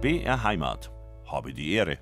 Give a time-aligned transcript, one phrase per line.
[0.00, 0.90] BR Heimat.
[1.26, 1.98] Habe die Ehre.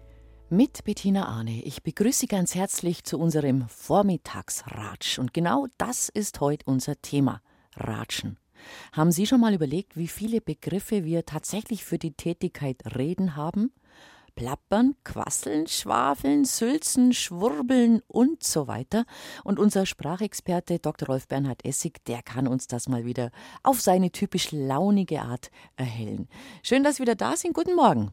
[0.51, 1.65] Mit Bettina Arne.
[1.65, 5.19] Ich begrüße Sie ganz herzlich zu unserem Vormittagsratsch.
[5.19, 7.43] Und genau das ist heute unser Thema.
[7.75, 8.39] Ratschen.
[8.93, 13.73] Haben Sie schon mal überlegt, wie viele Begriffe wir tatsächlich für die Tätigkeit reden haben?
[14.39, 19.05] Plappern, quasseln, schwafeln, sülzen, schwurbeln und so weiter.
[19.43, 21.09] Und unser Sprachexperte Dr.
[21.09, 23.33] Rolf Bernhard Essig, der kann uns das mal wieder
[23.65, 26.29] auf seine typisch launige Art erhellen.
[26.63, 27.53] Schön, dass Sie wieder da sind.
[27.53, 28.13] Guten Morgen.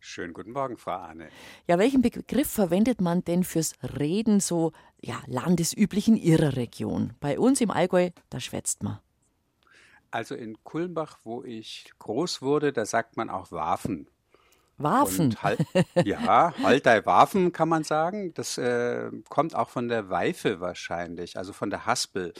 [0.00, 1.28] Schönen guten Morgen, Frau Arne.
[1.68, 7.12] Ja, welchen Begriff verwendet man denn fürs Reden so ja, landesüblich in Ihrer Region?
[7.20, 9.00] Bei uns im Allgäu, da schwätzt man.
[10.10, 14.08] Also in Kulmbach, wo ich groß wurde, da sagt man auch Waffen.
[14.82, 15.36] Waffen.
[15.42, 15.60] Halt,
[16.04, 18.34] ja, halt dein Waffen kann man sagen.
[18.34, 22.32] Das äh, kommt auch von der Weife wahrscheinlich, also von der Haspel,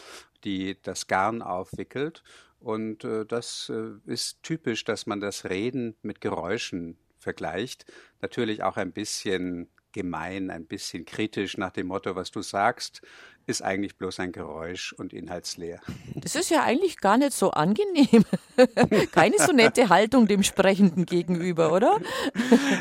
[0.45, 2.23] die das Garn aufwickelt.
[2.60, 7.86] Und äh, das äh, ist typisch, dass man das Reden mit Geräuschen vergleicht.
[8.20, 13.03] Natürlich auch ein bisschen gemein, ein bisschen kritisch nach dem Motto, was du sagst,
[13.46, 15.80] ist eigentlich bloß ein Geräusch und inhaltsleer.
[16.14, 18.24] Das ist ja eigentlich gar nicht so angenehm.
[19.12, 21.98] Keine so nette Haltung dem Sprechenden gegenüber, oder?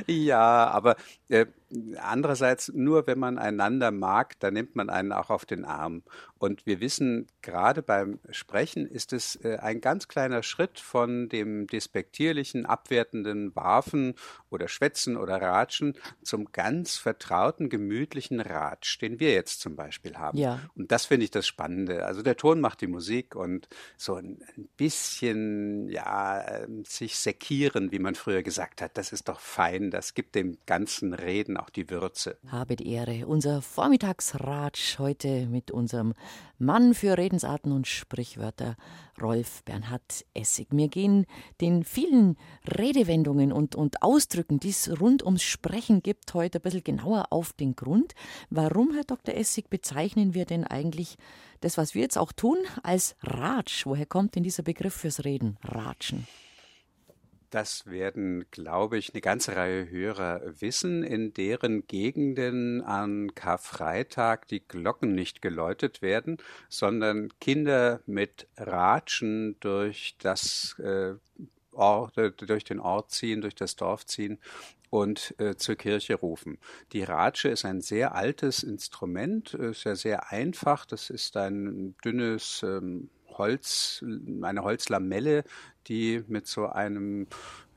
[0.08, 0.96] ja, aber
[1.30, 1.46] äh,
[1.98, 6.04] andererseits, nur wenn man einander mag, dann nimmt man einen auch auf den Arm.
[6.38, 11.68] Und wir wissen, gerade beim Sprechen ist es äh, ein ganz kleiner Schritt von dem
[11.68, 14.16] despektierlichen, abwertenden Warfen
[14.50, 20.38] oder Schwätzen oder Ratschen zum ganz vertrauten, gemütlichen Ratsch, den wir jetzt zum Beispiel haben.
[20.38, 20.51] Ja.
[20.76, 22.06] Und das finde ich das Spannende.
[22.06, 27.92] Also der Ton macht die Musik und so ein, ein bisschen, ja, ähm, sich sekieren,
[27.92, 31.70] wie man früher gesagt hat, das ist doch fein, das gibt dem ganzen Reden auch
[31.70, 32.38] die Würze.
[32.48, 33.28] Habe die Ehre.
[33.28, 36.14] Unser Vormittagsratsch heute mit unserem
[36.62, 38.76] Mann für Redensarten und Sprichwörter,
[39.20, 40.68] Rolf Bernhard Essig.
[40.70, 41.26] Wir gehen
[41.60, 42.38] den vielen
[42.78, 47.52] Redewendungen und, und Ausdrücken, die es rund ums Sprechen gibt, heute ein bisschen genauer auf
[47.54, 48.14] den Grund.
[48.52, 49.34] Warum, Herr Dr.
[49.34, 51.18] Essig, bezeichnen wir denn eigentlich
[51.62, 53.88] das, was wir jetzt auch tun, als Ratsch?
[53.88, 55.58] Woher kommt denn dieser Begriff fürs Reden?
[55.64, 56.28] Ratschen.
[57.52, 64.66] Das werden, glaube ich, eine ganze Reihe Hörer wissen, in deren Gegenden an Karfreitag die
[64.66, 66.38] Glocken nicht geläutet werden,
[66.70, 71.16] sondern Kinder mit Ratschen durch das äh,
[71.74, 74.40] Ort, durch den Ort ziehen, durch das Dorf ziehen
[74.90, 76.58] und äh, zur Kirche rufen.
[76.94, 80.86] Die Ratsche ist ein sehr altes Instrument, ist ja sehr einfach.
[80.86, 84.04] Das ist ein dünnes ähm, Holz,
[84.42, 85.44] eine Holzlamelle,
[85.88, 87.28] die mit so einem,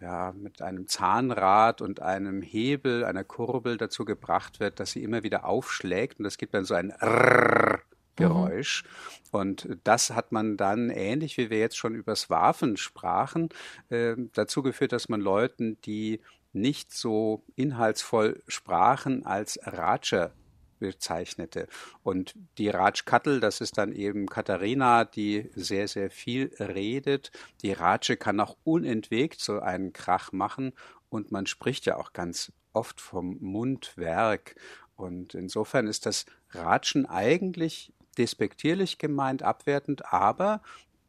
[0.00, 5.22] ja, mit einem Zahnrad und einem Hebel, einer Kurbel dazu gebracht wird, dass sie immer
[5.22, 7.80] wieder aufschlägt und das gibt dann so ein Rrrr
[8.16, 8.84] Geräusch.
[8.84, 9.38] Mhm.
[9.38, 13.48] Und das hat man dann, ähnlich wie wir jetzt schon übers Waffen sprachen,
[13.88, 16.20] äh, dazu geführt, dass man Leuten, die
[16.52, 20.32] nicht so inhaltsvoll sprachen, als Ratscher
[20.78, 21.68] bezeichnete.
[22.02, 27.30] Und die Ratschkattel, das ist dann eben Katharina, die sehr, sehr viel redet.
[27.62, 30.72] Die Ratsche kann auch unentwegt so einen Krach machen
[31.08, 34.56] und man spricht ja auch ganz oft vom Mundwerk.
[34.96, 40.62] Und insofern ist das Ratschen eigentlich despektierlich gemeint, abwertend, aber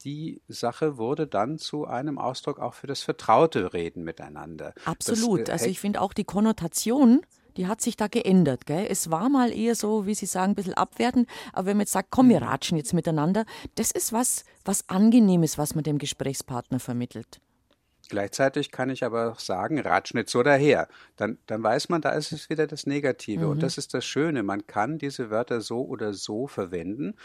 [0.03, 4.73] die Sache wurde dann zu einem Ausdruck auch für das vertraute Reden miteinander.
[4.85, 5.41] Absolut.
[5.41, 7.21] Das, äh, also ich finde auch die Konnotation
[7.57, 8.65] die hat sich da geändert.
[8.65, 8.87] Gell?
[8.89, 11.93] Es war mal eher so, wie Sie sagen, ein bisschen abwertend, aber wenn man jetzt
[11.93, 12.47] sagt, komm, wir mhm.
[12.47, 13.45] ratschen jetzt miteinander,
[13.75, 17.39] das ist was, was Angenehmes, was man dem Gesprächspartner vermittelt.
[18.09, 20.87] Gleichzeitig kann ich aber auch sagen, ratsch nicht so daher.
[21.15, 23.45] Dann, dann weiß man, da ist es wieder das Negative.
[23.45, 23.51] Mhm.
[23.51, 24.43] Und das ist das Schöne.
[24.43, 27.15] Man kann diese Wörter so oder so verwenden.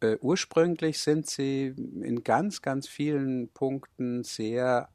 [0.00, 4.88] Äh, ursprünglich sind sie in ganz, ganz vielen Punkten sehr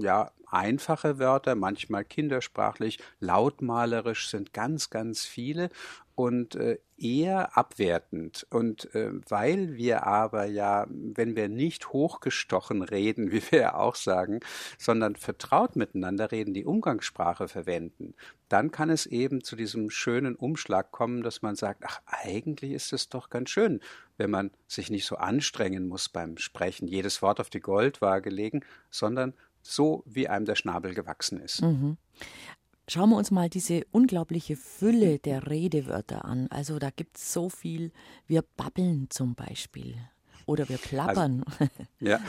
[0.00, 5.70] ja, einfache Wörter, manchmal kindersprachlich, lautmalerisch sind ganz, ganz viele
[6.18, 8.44] und äh, eher abwertend.
[8.50, 13.94] Und äh, weil wir aber ja, wenn wir nicht hochgestochen reden, wie wir ja auch
[13.94, 14.40] sagen,
[14.78, 18.14] sondern vertraut miteinander reden, die Umgangssprache verwenden,
[18.48, 22.92] dann kann es eben zu diesem schönen Umschlag kommen, dass man sagt, ach, eigentlich ist
[22.92, 23.80] es doch ganz schön,
[24.16, 28.64] wenn man sich nicht so anstrengen muss beim Sprechen, jedes Wort auf die Goldwaage legen,
[28.90, 31.62] sondern so wie einem der Schnabel gewachsen ist.
[31.62, 31.96] Mhm.
[32.90, 36.46] Schauen wir uns mal diese unglaubliche Fülle der Redewörter an.
[36.48, 37.92] Also da gibt es so viel.
[38.26, 39.96] Wir babbeln zum Beispiel.
[40.48, 41.44] Oder wir plappern.
[41.44, 41.70] Also,
[42.00, 42.20] ja,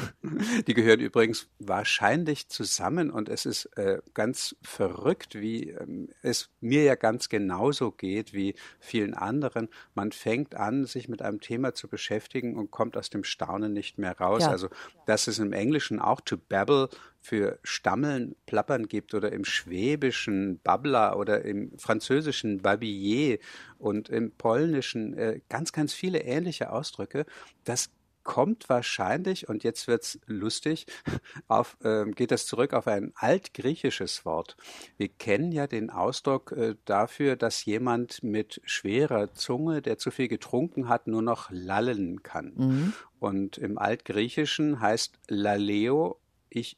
[0.68, 6.84] die gehören übrigens wahrscheinlich zusammen und es ist äh, ganz verrückt, wie ähm, es mir
[6.84, 9.70] ja ganz genauso geht wie vielen anderen.
[9.96, 13.98] Man fängt an, sich mit einem Thema zu beschäftigen und kommt aus dem Staunen nicht
[13.98, 14.42] mehr raus.
[14.42, 14.50] Ja.
[14.50, 14.68] Also
[15.06, 16.90] das ist im Englischen auch to babble,
[17.22, 23.42] für Stammeln, Plappern gibt oder im Schwäbischen Babbler oder im Französischen Babillet
[23.78, 27.26] und im Polnischen äh, ganz, ganz viele ähnliche Ausdrücke.
[27.66, 27.90] Das
[28.24, 30.86] kommt wahrscheinlich, und jetzt wird's lustig,
[31.48, 34.56] auf, äh, geht das zurück auf ein altgriechisches Wort.
[34.98, 40.28] Wir kennen ja den Ausdruck äh, dafür, dass jemand mit schwerer Zunge, der zu viel
[40.28, 42.54] getrunken hat, nur noch lallen kann.
[42.56, 42.94] Mhm.
[43.20, 46.20] Und im Altgriechischen heißt laleo,
[46.52, 46.78] ich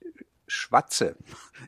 [0.51, 1.15] schwatze,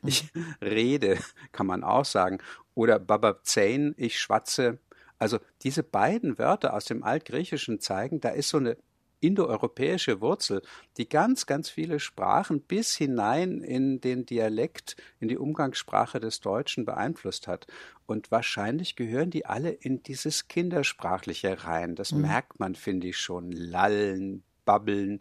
[0.02, 1.18] ich rede,
[1.52, 2.38] kann man auch sagen.
[2.74, 4.78] Oder bababzein, ich schwatze.
[5.18, 8.76] Also diese beiden Wörter aus dem Altgriechischen zeigen, da ist so eine
[9.24, 10.60] indoeuropäische Wurzel,
[10.98, 16.84] die ganz, ganz viele Sprachen bis hinein in den Dialekt, in die Umgangssprache des Deutschen
[16.84, 17.66] beeinflusst hat.
[18.06, 21.94] Und wahrscheinlich gehören die alle in dieses Kindersprachliche rein.
[21.94, 22.22] Das mhm.
[22.22, 23.50] merkt man, finde ich schon.
[23.50, 25.20] Lallen, Babbeln.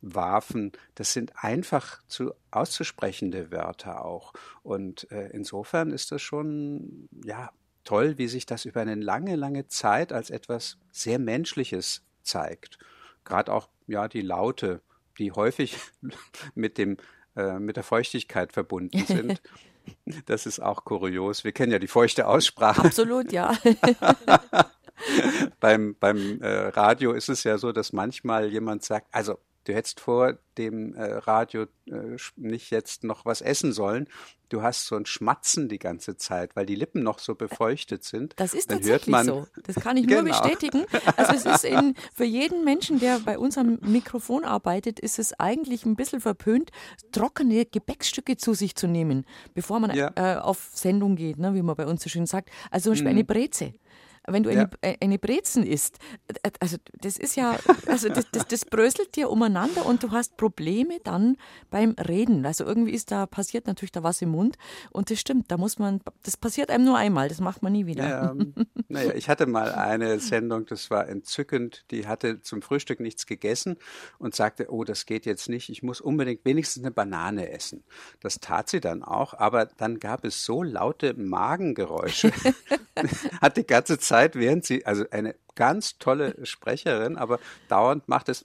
[0.00, 4.32] Waffen, das sind einfach zu auszusprechende Wörter auch.
[4.62, 7.50] Und äh, insofern ist das schon, ja,
[7.84, 12.78] toll, wie sich das über eine lange, lange Zeit als etwas sehr Menschliches zeigt.
[13.24, 14.82] Gerade auch, ja, die Laute,
[15.18, 15.78] die häufig
[16.54, 16.96] mit dem,
[17.34, 19.42] äh, mit der Feuchtigkeit verbunden sind.
[20.26, 21.44] Das ist auch kurios.
[21.44, 22.84] Wir kennen ja die feuchte Aussprache.
[22.84, 23.56] Absolut, ja.
[25.60, 30.00] beim beim äh, Radio ist es ja so, dass manchmal jemand sagt, also Du hättest
[30.00, 34.08] vor dem äh, Radio äh, nicht jetzt noch was essen sollen.
[34.48, 38.32] Du hast so ein Schmatzen die ganze Zeit, weil die Lippen noch so befeuchtet sind.
[38.38, 39.46] Das ist Dann tatsächlich man, so.
[39.64, 40.22] Das kann ich genau.
[40.22, 40.86] nur bestätigen.
[41.18, 45.84] Also es ist in, für jeden Menschen, der bei unserem Mikrofon arbeitet, ist es eigentlich
[45.84, 46.70] ein bisschen verpönt,
[47.12, 50.12] trockene Gebäckstücke zu sich zu nehmen, bevor man ja.
[50.16, 52.48] äh, auf Sendung geht, ne, wie man bei uns so schön sagt.
[52.70, 53.18] Also zum Beispiel mhm.
[53.18, 53.74] eine Breze
[54.32, 54.70] wenn du eine, ja.
[54.80, 55.98] Äh, eine Brezen isst,
[56.42, 60.36] äh, also das ist ja, also das, das, das, bröselt dir umeinander und du hast
[60.36, 61.36] Probleme dann
[61.70, 62.44] beim Reden.
[62.44, 64.56] Also irgendwie ist da, passiert natürlich da was im Mund
[64.90, 67.86] und das stimmt, da muss man, das passiert einem nur einmal, das macht man nie
[67.86, 68.08] wieder.
[68.08, 68.36] Ja,
[68.88, 73.76] naja, ich hatte mal eine Sendung, das war entzückend, die hatte zum Frühstück nichts gegessen
[74.18, 77.84] und sagte, oh, das geht jetzt nicht, ich muss unbedingt wenigstens eine Banane essen.
[78.20, 82.32] Das tat sie dann auch, aber dann gab es so laute Magengeräusche,
[83.40, 88.28] hat die ganze Zeit Zeit, während sie, also eine ganz tolle Sprecherin, aber dauernd macht
[88.28, 88.44] es.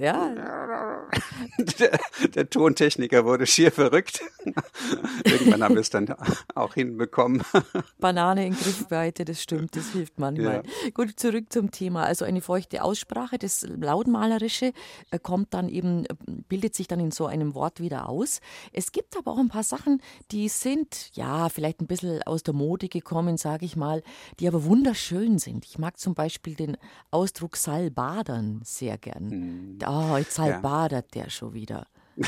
[0.00, 0.34] Ja.
[1.78, 1.98] Der,
[2.34, 4.20] der Tontechniker wurde schier verrückt.
[5.24, 6.14] Irgendwann haben wir es dann
[6.54, 7.42] auch hinbekommen.
[7.98, 10.62] Banane in Griffweite, das stimmt, das hilft manchmal.
[10.64, 10.90] Ja.
[10.94, 12.04] Gut, zurück zum Thema.
[12.04, 14.72] Also eine feuchte Aussprache, das Lautmalerische
[15.10, 16.06] äh, kommt dann eben,
[16.48, 18.40] bildet sich dann in so einem Wort wieder aus.
[18.72, 20.00] Es gibt aber auch ein paar Sachen,
[20.30, 23.91] die sind, ja, vielleicht ein bisschen aus der Mode gekommen, sage ich mal,
[24.40, 25.64] die aber wunderschön schön sind.
[25.66, 26.76] Ich mag zum Beispiel den
[27.10, 29.30] Ausdruck Salbadern sehr gern.
[29.30, 29.78] Hm.
[29.86, 31.22] Oh, jetzt salbadert ja.
[31.22, 31.86] der schon wieder.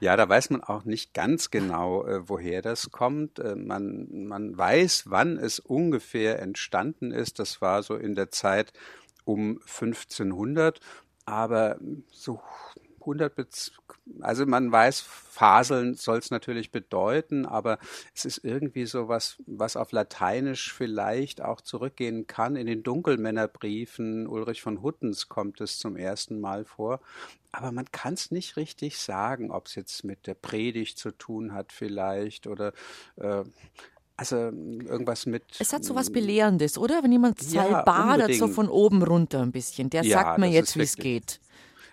[0.00, 3.38] ja, da weiß man auch nicht ganz genau, äh, woher das kommt.
[3.38, 7.38] Äh, man, man weiß, wann es ungefähr entstanden ist.
[7.38, 8.72] Das war so in der Zeit
[9.24, 10.80] um 1500.
[11.26, 11.78] Aber
[12.10, 12.40] so
[13.04, 13.72] 100,
[14.20, 17.78] also man weiß, faseln soll es natürlich bedeuten, aber
[18.14, 22.56] es ist irgendwie so was, was auf Lateinisch vielleicht auch zurückgehen kann.
[22.56, 27.00] In den Dunkelmännerbriefen Ulrich von Huttens kommt es zum ersten Mal vor.
[27.52, 31.52] Aber man kann es nicht richtig sagen, ob es jetzt mit der Predigt zu tun
[31.52, 32.72] hat vielleicht oder
[33.16, 33.44] äh,
[34.16, 35.42] also irgendwas mit.
[35.58, 37.02] Es hat so was Belehrendes, oder?
[37.02, 40.76] Wenn jemand ja, badert so von oben runter ein bisschen, der ja, sagt mir jetzt,
[40.76, 41.40] wie es geht.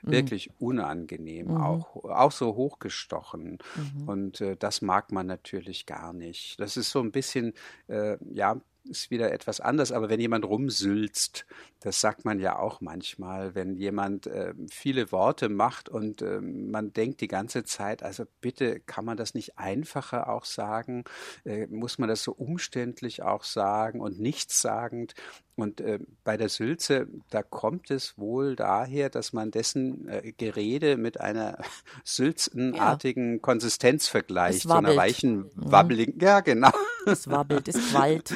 [0.03, 0.11] Mhm.
[0.11, 1.57] wirklich unangenehm, mhm.
[1.57, 3.59] auch, auch so hochgestochen.
[3.75, 4.07] Mhm.
[4.07, 6.59] Und äh, das mag man natürlich gar nicht.
[6.59, 7.53] Das ist so ein bisschen,
[7.87, 11.45] äh, ja, ist wieder etwas anders, aber wenn jemand rumsülzt,
[11.79, 16.93] das sagt man ja auch manchmal, wenn jemand äh, viele Worte macht und äh, man
[16.93, 21.03] denkt die ganze Zeit, also bitte kann man das nicht einfacher auch sagen,
[21.43, 25.13] äh, muss man das so umständlich auch sagen und nichtssagend.
[25.55, 30.97] Und äh, bei der Sülze, da kommt es wohl daher, dass man dessen äh, Gerede
[30.97, 31.57] mit einer
[32.03, 33.39] sülzenartigen ja.
[33.39, 35.51] Konsistenz vergleicht, so einer weichen, mhm.
[35.55, 36.71] wabbeligen, ja genau.
[37.05, 38.33] Es wabbelt, es quallt.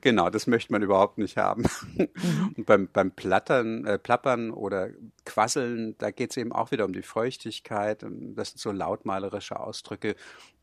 [0.00, 1.64] Genau, das möchte man überhaupt nicht haben.
[1.94, 2.54] Mhm.
[2.56, 4.90] Und beim, beim Plattern, äh, Plappern oder
[5.24, 8.02] Quasseln, da geht es eben auch wieder um die Feuchtigkeit.
[8.02, 10.16] Das sind so lautmalerische Ausdrücke,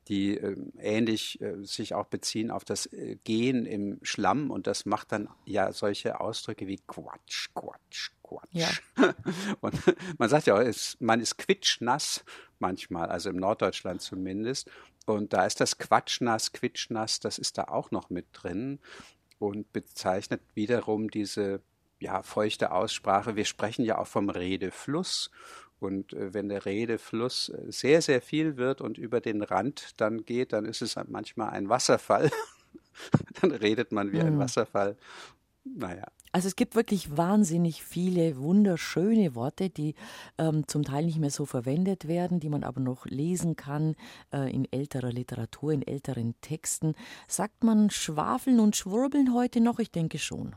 [0.08, 4.86] die äh, ähnlich äh, sich auch beziehen auf das äh, Gehen im Schlamm und das
[4.86, 8.50] macht dann ja solche Ausdrücke wie Quatsch, Quatsch, Quatsch.
[8.52, 8.70] Ja.
[9.62, 9.76] Und
[10.18, 12.24] man sagt ja, es, man ist quitschnass
[12.60, 14.70] manchmal, also im Norddeutschland zumindest.
[15.06, 18.80] Und da ist das Quatschnass, Quitschnass, das ist da auch noch mit drin
[19.38, 21.62] und bezeichnet wiederum diese
[22.00, 23.36] ja, feuchte Aussprache.
[23.36, 25.32] Wir sprechen ja auch vom Redefluss
[25.80, 30.24] Und äh, wenn der Redefluss äh, sehr, sehr viel wird und über den Rand dann
[30.26, 32.32] geht, dann ist es manchmal ein Wasserfall.
[33.42, 34.40] dann redet man wie ein mhm.
[34.40, 34.96] Wasserfall.
[35.66, 36.06] Naja.
[36.34, 39.94] Also es gibt wirklich wahnsinnig viele wunderschöne Worte, die
[40.40, 43.96] ähm, zum Teil nicht mehr so verwendet werden, die man aber noch lesen kann
[44.34, 46.96] äh, in älterer Literatur, in älteren Texten.
[47.28, 49.78] Sagt man Schwafeln und Schwurbeln heute noch?
[49.78, 50.56] Ich denke schon.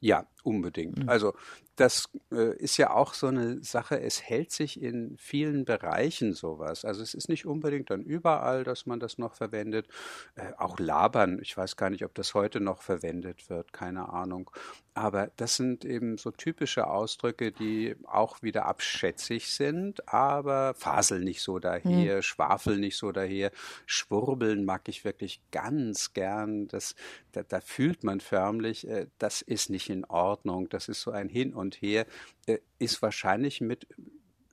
[0.00, 0.98] Ja, unbedingt.
[0.98, 1.08] Mhm.
[1.08, 1.34] Also
[1.76, 6.84] das äh, ist ja auch so eine Sache, es hält sich in vielen Bereichen sowas.
[6.84, 9.88] Also es ist nicht unbedingt dann überall, dass man das noch verwendet.
[10.36, 14.50] Äh, auch labern, ich weiß gar nicht, ob das heute noch verwendet wird, keine Ahnung.
[14.96, 21.42] Aber das sind eben so typische Ausdrücke, die auch wieder abschätzig sind, aber fasel nicht
[21.42, 22.22] so daher, mhm.
[22.22, 23.50] schwafel nicht so daher,
[23.86, 26.68] schwurbeln mag ich wirklich ganz gern.
[26.68, 26.94] Das,
[27.32, 30.33] da, da fühlt man förmlich, äh, das ist nicht in Ordnung,
[30.68, 32.06] das ist so ein Hin und Her,
[32.46, 33.86] äh, ist wahrscheinlich mit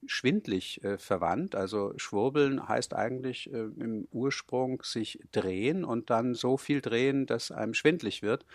[0.05, 1.55] schwindlig äh, verwandt.
[1.55, 7.51] Also schwurbeln heißt eigentlich äh, im Ursprung sich drehen und dann so viel drehen, dass
[7.51, 8.46] einem schwindlig wird.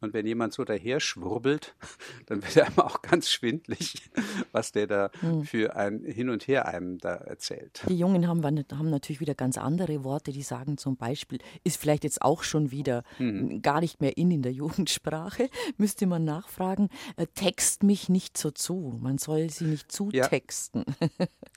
[0.00, 1.74] Und wenn jemand so daher schwurbelt,
[2.26, 4.10] dann wird einem auch ganz schwindlig,
[4.52, 5.44] was der da hm.
[5.44, 7.82] für ein Hin und Her einem da erzählt.
[7.88, 12.04] Die Jungen haben, haben natürlich wieder ganz andere Worte, die sagen zum Beispiel, ist vielleicht
[12.04, 13.62] jetzt auch schon wieder mhm.
[13.62, 18.50] gar nicht mehr in in der Jugendsprache, müsste man nachfragen, äh, text mich nicht so
[18.50, 18.98] zu.
[19.00, 20.84] Man soll sie nicht zutexten.
[20.86, 20.93] Ja.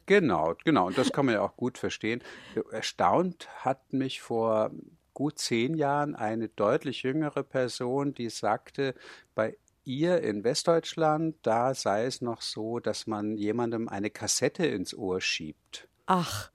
[0.05, 0.87] Genau, genau.
[0.87, 2.23] Und das kann man ja auch gut verstehen.
[2.71, 4.71] Erstaunt hat mich vor
[5.13, 8.93] gut zehn Jahren eine deutlich jüngere Person, die sagte,
[9.33, 14.93] bei ihr in Westdeutschland, da sei es noch so, dass man jemandem eine Kassette ins
[14.93, 15.87] Ohr schiebt.
[16.05, 16.51] Ach.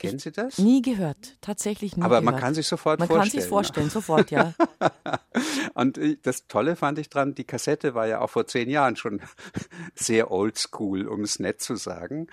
[0.00, 0.58] Kennen Sie das?
[0.58, 2.02] Nie gehört, tatsächlich nie.
[2.02, 2.32] Aber gehört.
[2.34, 3.18] man kann sich sofort man vorstellen.
[3.18, 4.54] Man kann sich vorstellen, sofort, ja.
[5.74, 9.20] Und das Tolle fand ich dran, die Kassette war ja auch vor zehn Jahren schon
[9.94, 12.28] sehr oldschool, um es nett zu sagen.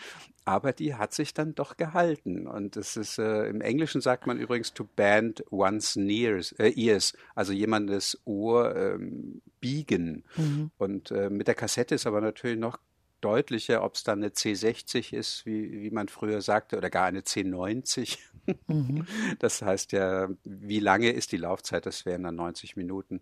[0.48, 2.48] Aber die hat sich dann doch gehalten.
[2.48, 7.14] Und es ist, äh, im Englischen sagt man übrigens to bend one's ears, äh, ears
[7.34, 10.24] also jemandes Ohr ähm, biegen.
[10.38, 10.70] Mhm.
[10.78, 12.78] Und äh, mit der Kassette ist aber natürlich noch
[13.26, 17.22] deutlicher, ob es dann eine C60 ist, wie, wie man früher sagte, oder gar eine
[17.22, 18.20] C90.
[18.68, 19.08] Mhm.
[19.40, 21.88] Das heißt ja, wie lange ist die Laufzeit?
[21.88, 23.22] Das wären dann 90 Minuten.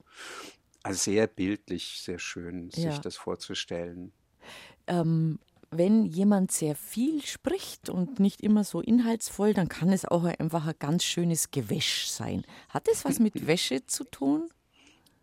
[0.83, 2.91] Also sehr bildlich, sehr schön, ja.
[2.91, 4.11] sich das vorzustellen.
[4.87, 5.39] Ähm,
[5.71, 10.67] wenn jemand sehr viel spricht und nicht immer so inhaltsvoll, dann kann es auch einfach
[10.67, 12.43] ein ganz schönes Gewäsch sein.
[12.67, 14.49] Hat es was mit Wäsche zu tun?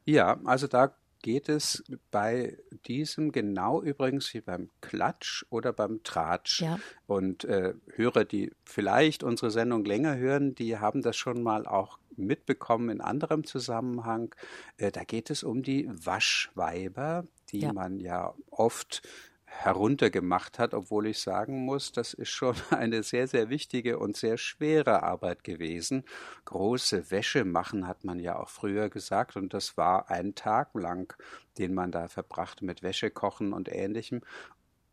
[0.07, 6.63] Ja, also da geht es bei diesem genau übrigens wie beim Klatsch oder beim Tratsch.
[6.63, 6.79] Ja.
[7.07, 11.99] Und äh, Hörer, die vielleicht unsere Sendung länger hören, die haben das schon mal auch
[12.17, 14.35] mitbekommen in anderem Zusammenhang.
[14.77, 17.73] Äh, da geht es um die Waschweiber, die ja.
[17.73, 19.03] man ja oft
[19.51, 24.39] heruntergemacht hat, obwohl ich sagen muss, das ist schon eine sehr, sehr wichtige und sehr
[24.39, 26.05] schwere Arbeit gewesen.
[26.45, 31.15] Große Wäsche machen hat man ja auch früher gesagt und das war ein Tag lang,
[31.59, 34.23] den man da verbrachte mit Wäsche kochen und ähnlichem.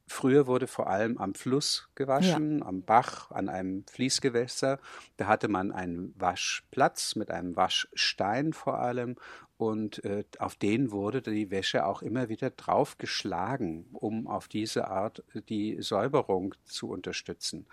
[0.08, 2.66] Früher wurde vor allem am Fluss gewaschen, ja.
[2.66, 4.80] am Bach, an einem Fließgewässer.
[5.18, 9.18] Da hatte man einen Waschplatz mit einem Waschstein vor allem
[9.58, 15.24] und äh, auf den wurde die Wäsche auch immer wieder draufgeschlagen, um auf diese Art
[15.50, 17.66] die Säuberung zu unterstützen.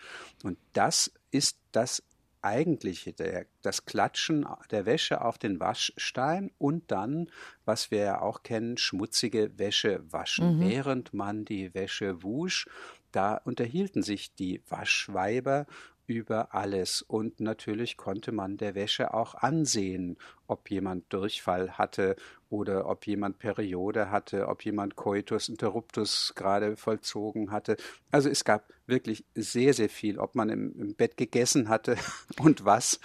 [0.42, 2.02] Und das ist das
[2.44, 7.30] eigentliche, der, das Klatschen der Wäsche auf den Waschstein und dann,
[7.64, 10.58] was wir ja auch kennen, schmutzige Wäsche waschen.
[10.58, 10.60] Mhm.
[10.60, 12.66] Während man die Wäsche wusch,
[13.12, 15.66] da unterhielten sich die Waschweiber
[16.06, 17.02] über alles.
[17.02, 22.16] Und natürlich konnte man der Wäsche auch ansehen, ob jemand Durchfall hatte
[22.50, 27.76] oder ob jemand Periode hatte, ob jemand Coitus interruptus gerade vollzogen hatte.
[28.10, 31.96] Also es gab wirklich sehr, sehr viel, ob man im, im Bett gegessen hatte
[32.40, 33.00] und was.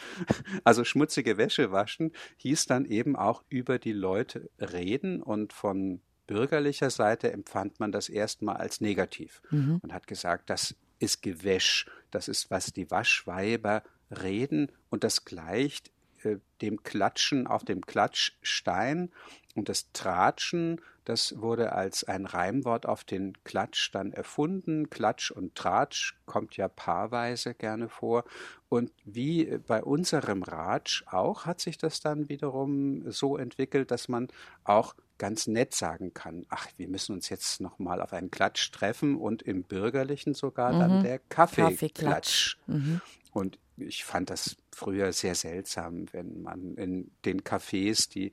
[0.63, 6.91] Also schmutzige Wäsche waschen hieß dann eben auch über die Leute reden und von bürgerlicher
[6.91, 9.79] Seite empfand man das erstmal als negativ mhm.
[9.81, 15.91] und hat gesagt, das ist Gewäsch, das ist, was die Waschweiber reden und das gleicht
[16.23, 19.11] äh, dem Klatschen auf dem Klatschstein
[19.55, 24.89] und das Tratschen, das wurde als ein Reimwort auf den Klatsch dann erfunden.
[24.89, 28.25] Klatsch und Tratsch kommt ja paarweise gerne vor.
[28.69, 34.27] Und wie bei unserem Ratsch auch hat sich das dann wiederum so entwickelt, dass man
[34.63, 39.17] auch ganz nett sagen kann, ach, wir müssen uns jetzt nochmal auf einen Klatsch treffen
[39.17, 40.79] und im Bürgerlichen sogar mhm.
[40.79, 42.57] dann der Kaffeeklatsch.
[42.57, 42.57] Kaffeeklatsch.
[42.65, 43.01] Mhm.
[43.31, 48.31] Und ich fand das früher sehr seltsam, wenn man in den Cafés die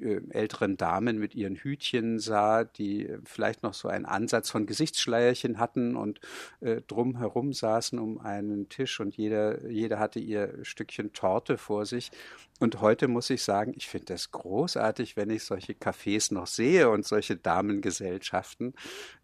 [0.00, 5.58] äh, älteren Damen mit ihren Hütchen sah, die vielleicht noch so einen Ansatz von Gesichtsschleierchen
[5.58, 6.20] hatten und
[6.60, 11.86] äh, drum herum saßen um einen Tisch und jeder, jeder hatte ihr Stückchen Torte vor
[11.86, 12.10] sich.
[12.58, 16.88] Und heute muss ich sagen, ich finde das großartig, wenn ich solche Cafés noch sehe
[16.88, 18.74] und solche Damengesellschaften.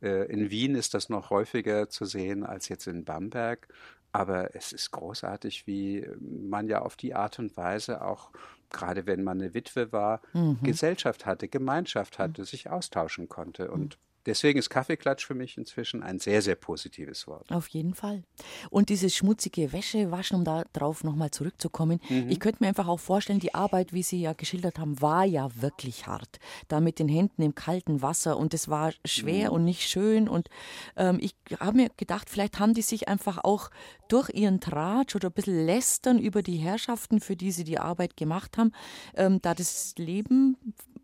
[0.03, 3.69] Äh, in Wien ist das noch häufiger zu sehen als jetzt in Bamberg.
[4.13, 8.31] Aber es ist großartig, wie man ja auf die Art und Weise auch,
[8.71, 10.59] gerade wenn man eine Witwe war, mhm.
[10.63, 12.47] Gesellschaft hatte, Gemeinschaft hatte, mhm.
[12.47, 13.71] sich austauschen konnte.
[13.71, 17.51] Und Deswegen ist Kaffeeklatsch für mich inzwischen ein sehr, sehr positives Wort.
[17.51, 18.23] Auf jeden Fall.
[18.71, 22.29] Und dieses schmutzige Wäschewaschen, um darauf nochmal zurückzukommen, mhm.
[22.29, 25.49] ich könnte mir einfach auch vorstellen, die Arbeit, wie Sie ja geschildert haben, war ja
[25.61, 26.39] wirklich hart.
[26.69, 29.57] Da mit den Händen im kalten Wasser und es war schwer mhm.
[29.57, 30.29] und nicht schön.
[30.29, 30.49] Und
[30.97, 33.71] ähm, ich habe mir gedacht, vielleicht haben die sich einfach auch
[34.09, 38.17] durch ihren Tratsch oder ein bisschen lästern über die Herrschaften, für die sie die Arbeit
[38.17, 38.73] gemacht haben,
[39.17, 40.57] ähm, da das Leben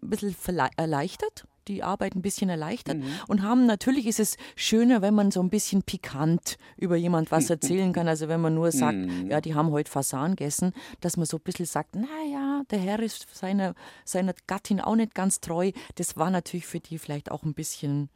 [0.03, 0.37] ein bisschen
[0.77, 3.07] erleichtert die Arbeit ein bisschen erleichtert mhm.
[3.29, 7.51] und haben natürlich ist es schöner, wenn man so ein bisschen pikant über jemand was
[7.51, 8.09] erzählen kann.
[8.09, 9.29] Also wenn man nur sagt, mhm.
[9.31, 13.01] ja, die haben heute Fasan gegessen, dass man so ein bisschen sagt, naja, der Herr
[13.01, 15.73] ist seiner, seiner Gattin auch nicht ganz treu.
[15.97, 18.09] Das war natürlich für die vielleicht auch ein bisschen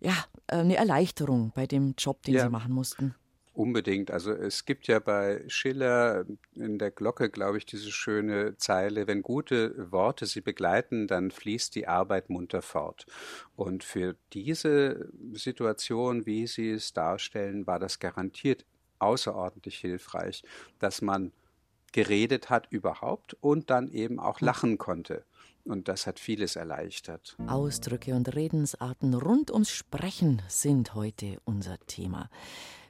[0.00, 0.14] ja,
[0.48, 2.44] eine Erleichterung bei dem Job, den ja.
[2.44, 3.14] sie machen mussten.
[3.56, 4.10] Unbedingt.
[4.10, 9.22] Also es gibt ja bei Schiller in der Glocke, glaube ich, diese schöne Zeile, wenn
[9.22, 13.06] gute Worte sie begleiten, dann fließt die Arbeit munter fort.
[13.56, 18.66] Und für diese Situation, wie Sie es darstellen, war das garantiert
[18.98, 20.42] außerordentlich hilfreich,
[20.78, 21.32] dass man
[21.92, 25.24] geredet hat überhaupt und dann eben auch lachen konnte.
[25.64, 27.38] Und das hat vieles erleichtert.
[27.46, 32.28] Ausdrücke und Redensarten rund ums Sprechen sind heute unser Thema.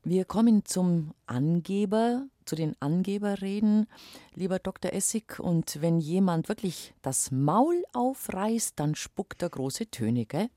[0.09, 3.89] Wir kommen zum Angeber, zu den Angeberreden,
[4.37, 4.93] lieber Dr.
[4.93, 5.41] Essig.
[5.41, 10.49] Und wenn jemand wirklich das Maul aufreißt, dann spuckt er große Töne, gell?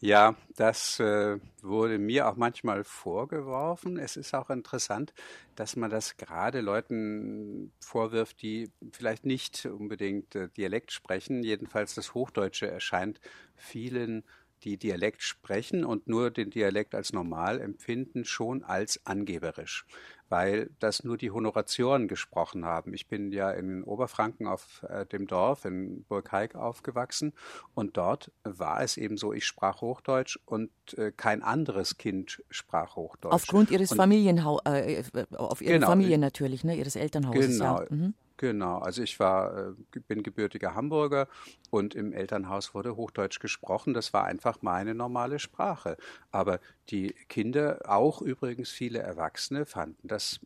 [0.00, 3.98] Ja, das äh, wurde mir auch manchmal vorgeworfen.
[3.98, 5.14] Es ist auch interessant,
[5.56, 11.42] dass man das gerade Leuten vorwirft, die vielleicht nicht unbedingt äh, Dialekt sprechen.
[11.42, 13.18] Jedenfalls das Hochdeutsche erscheint
[13.56, 14.24] vielen
[14.64, 19.86] die Dialekt sprechen und nur den Dialekt als normal empfinden, schon als angeberisch,
[20.28, 22.94] weil das nur die Honoratioren gesprochen haben.
[22.94, 27.32] Ich bin ja in Oberfranken auf äh, dem Dorf in Burgheik aufgewachsen
[27.74, 32.96] und dort war es eben so, ich sprach Hochdeutsch und äh, kein anderes Kind sprach
[32.96, 33.32] Hochdeutsch.
[33.32, 37.58] Aufgrund ihres Familienhauses, äh, äh, auf ihre genau, Familie natürlich, ne, ihres Elternhauses.
[37.58, 37.80] Genau.
[37.80, 37.86] Ja.
[37.90, 38.14] Mhm.
[38.38, 41.26] Genau, also ich war, äh, bin gebürtiger Hamburger
[41.70, 43.94] und im Elternhaus wurde Hochdeutsch gesprochen.
[43.94, 45.96] Das war einfach meine normale Sprache.
[46.30, 50.38] Aber die Kinder, auch übrigens viele Erwachsene, fanden das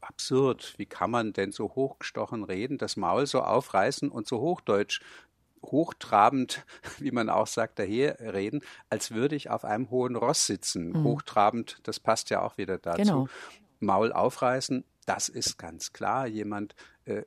[0.00, 0.74] absurd.
[0.76, 5.00] Wie kann man denn so hochgestochen reden, das Maul so aufreißen und so Hochdeutsch
[5.62, 6.64] hochtrabend,
[6.98, 10.90] wie man auch sagt, daherreden, als würde ich auf einem hohen Ross sitzen.
[10.90, 11.04] Mhm.
[11.04, 13.02] Hochtrabend, das passt ja auch wieder dazu.
[13.02, 13.28] Genau.
[13.80, 16.26] Maul aufreißen, das ist ganz klar.
[16.26, 17.22] Jemand äh,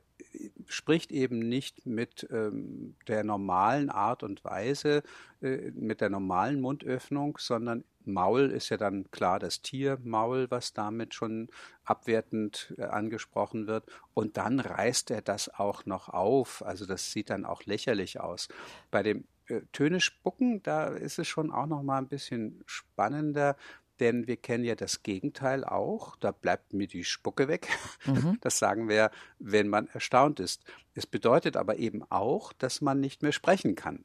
[0.66, 5.02] spricht eben nicht mit ähm, der normalen Art und Weise,
[5.40, 11.14] äh, mit der normalen Mundöffnung, sondern Maul ist ja dann klar das Tiermaul, was damit
[11.14, 11.48] schon
[11.84, 13.84] abwertend äh, angesprochen wird.
[14.12, 16.64] Und dann reißt er das auch noch auf.
[16.64, 18.48] Also das sieht dann auch lächerlich aus.
[18.90, 23.56] Bei dem äh, Töne spucken, da ist es schon auch noch mal ein bisschen spannender,
[24.00, 26.16] denn wir kennen ja das Gegenteil auch.
[26.16, 27.68] Da bleibt mir die Spucke weg.
[28.06, 28.38] Mhm.
[28.40, 30.64] Das sagen wir, wenn man erstaunt ist.
[30.94, 34.04] Es bedeutet aber eben auch, dass man nicht mehr sprechen kann.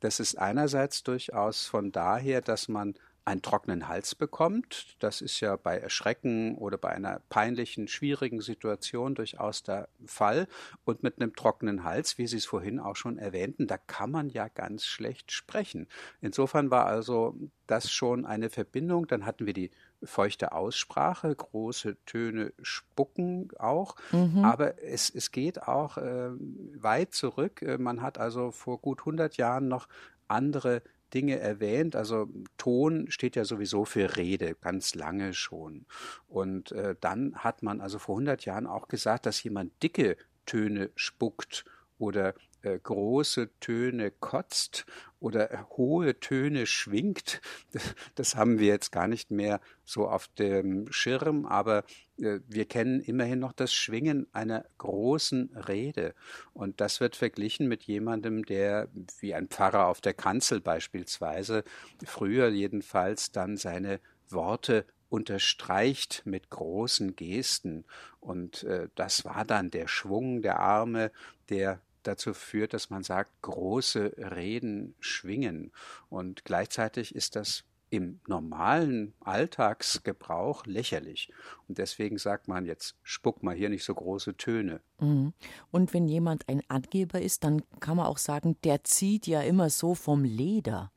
[0.00, 4.96] Das ist einerseits durchaus von daher, dass man einen trockenen Hals bekommt.
[4.98, 10.48] Das ist ja bei Erschrecken oder bei einer peinlichen, schwierigen Situation durchaus der Fall.
[10.84, 14.30] Und mit einem trockenen Hals, wie Sie es vorhin auch schon erwähnten, da kann man
[14.30, 15.86] ja ganz schlecht sprechen.
[16.20, 19.06] Insofern war also das schon eine Verbindung.
[19.06, 19.70] Dann hatten wir die
[20.02, 23.96] feuchte Aussprache, große Töne spucken auch.
[24.12, 24.44] Mhm.
[24.44, 26.30] Aber es, es geht auch äh,
[26.74, 27.62] weit zurück.
[27.62, 29.88] Äh, man hat also vor gut 100 Jahren noch
[30.26, 31.96] andere Dinge erwähnt.
[31.96, 35.86] Also Ton steht ja sowieso für Rede, ganz lange schon.
[36.28, 40.90] Und äh, dann hat man also vor 100 Jahren auch gesagt, dass jemand dicke Töne
[40.94, 41.64] spuckt
[41.98, 44.86] oder äh, große Töne kotzt
[45.20, 47.40] oder hohe Töne schwingt.
[48.16, 51.84] Das haben wir jetzt gar nicht mehr so auf dem Schirm, aber
[52.18, 56.14] äh, wir kennen immerhin noch das Schwingen einer großen Rede.
[56.52, 58.88] Und das wird verglichen mit jemandem, der
[59.20, 61.64] wie ein Pfarrer auf der Kanzel beispielsweise,
[62.04, 67.84] früher jedenfalls dann seine Worte unterstreicht mit großen Gesten.
[68.20, 71.10] Und äh, das war dann der Schwung der Arme,
[71.48, 75.72] der dazu führt, dass man sagt, große Reden schwingen.
[76.08, 81.30] Und gleichzeitig ist das im normalen Alltagsgebrauch lächerlich.
[81.68, 84.80] Und deswegen sagt man jetzt, spuck mal hier nicht so große Töne.
[85.00, 85.32] Mhm.
[85.72, 89.70] Und wenn jemand ein Angeber ist, dann kann man auch sagen, der zieht ja immer
[89.70, 90.92] so vom Leder.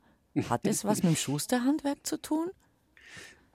[0.49, 2.51] Hat das was mit dem Schusterhandwerk zu tun?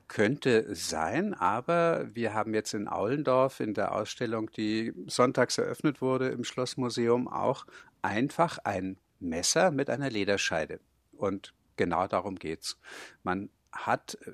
[0.08, 6.28] Könnte sein, aber wir haben jetzt in Aulendorf in der Ausstellung, die sonntags eröffnet wurde
[6.28, 7.66] im Schlossmuseum, auch
[8.00, 10.80] einfach ein Messer mit einer Lederscheide.
[11.12, 12.78] Und genau darum geht's.
[13.22, 14.30] Man hat äh,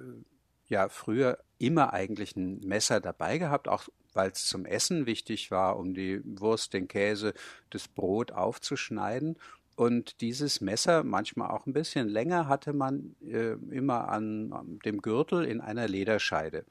[0.68, 5.76] ja früher immer eigentlich ein Messer dabei gehabt, auch weil es zum Essen wichtig war,
[5.76, 7.34] um die Wurst, den Käse,
[7.70, 9.38] das Brot aufzuschneiden.
[9.76, 15.02] Und dieses Messer, manchmal auch ein bisschen länger, hatte man äh, immer an, an, dem
[15.02, 16.64] Gürtel in einer Lederscheide.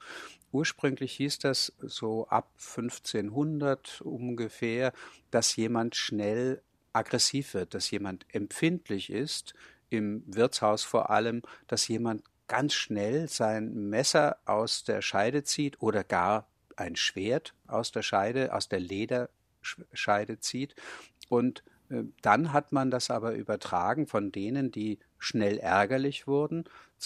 [0.52, 4.92] Ursprünglich hieß das so ab 1500 ungefähr,
[5.30, 6.62] dass jemand schnell
[6.92, 9.54] aggressiv wird, dass jemand empfindlich ist,
[9.90, 16.04] im Wirtshaus vor allem, dass jemand ganz schnell sein Messer aus der Scheide zieht oder
[16.04, 20.74] gar ein Schwert aus der Scheide, aus der Lederscheide zieht
[21.28, 21.62] und
[22.22, 26.64] dann hat man das aber übertragen von denen, die schnell ärgerlich wurden,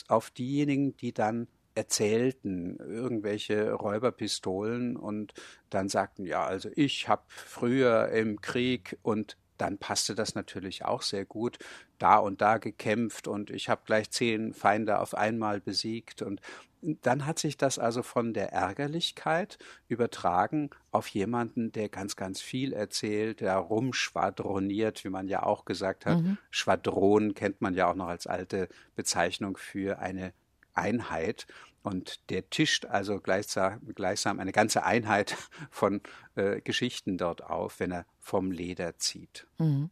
[0.09, 5.33] auf diejenigen, die dann erzählten irgendwelche Räuberpistolen und
[5.71, 11.03] dann sagten, ja, also ich habe früher im Krieg und dann passte das natürlich auch
[11.03, 11.59] sehr gut.
[11.99, 16.41] Da und da gekämpft und ich habe gleich zehn Feinde auf einmal besiegt und
[16.83, 22.73] dann hat sich das also von der Ärgerlichkeit übertragen auf jemanden, der ganz, ganz viel
[22.73, 26.19] erzählt, der rumschwadroniert, wie man ja auch gesagt hat.
[26.19, 26.39] Mhm.
[26.51, 30.33] Schwadron kennt man ja auch noch als alte Bezeichnung für eine
[30.75, 31.47] Einheit.
[31.83, 35.37] Und der tischt also gleichsam, gleichsam eine ganze Einheit
[35.71, 36.01] von
[36.35, 39.47] äh, Geschichten dort auf, wenn er vom Leder zieht.
[39.59, 39.91] Mhm.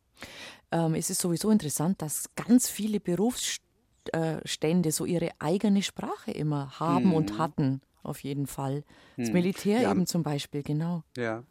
[0.73, 3.66] Ähm, es ist sowieso interessant, dass ganz viele Berufsstände
[4.15, 7.15] äh, so ihre eigene Sprache immer haben mhm.
[7.15, 8.85] und hatten, auf jeden Fall.
[9.17, 9.35] Das mhm.
[9.35, 9.91] Militär ja.
[9.91, 11.03] eben zum Beispiel, genau.
[11.17, 11.45] Ja.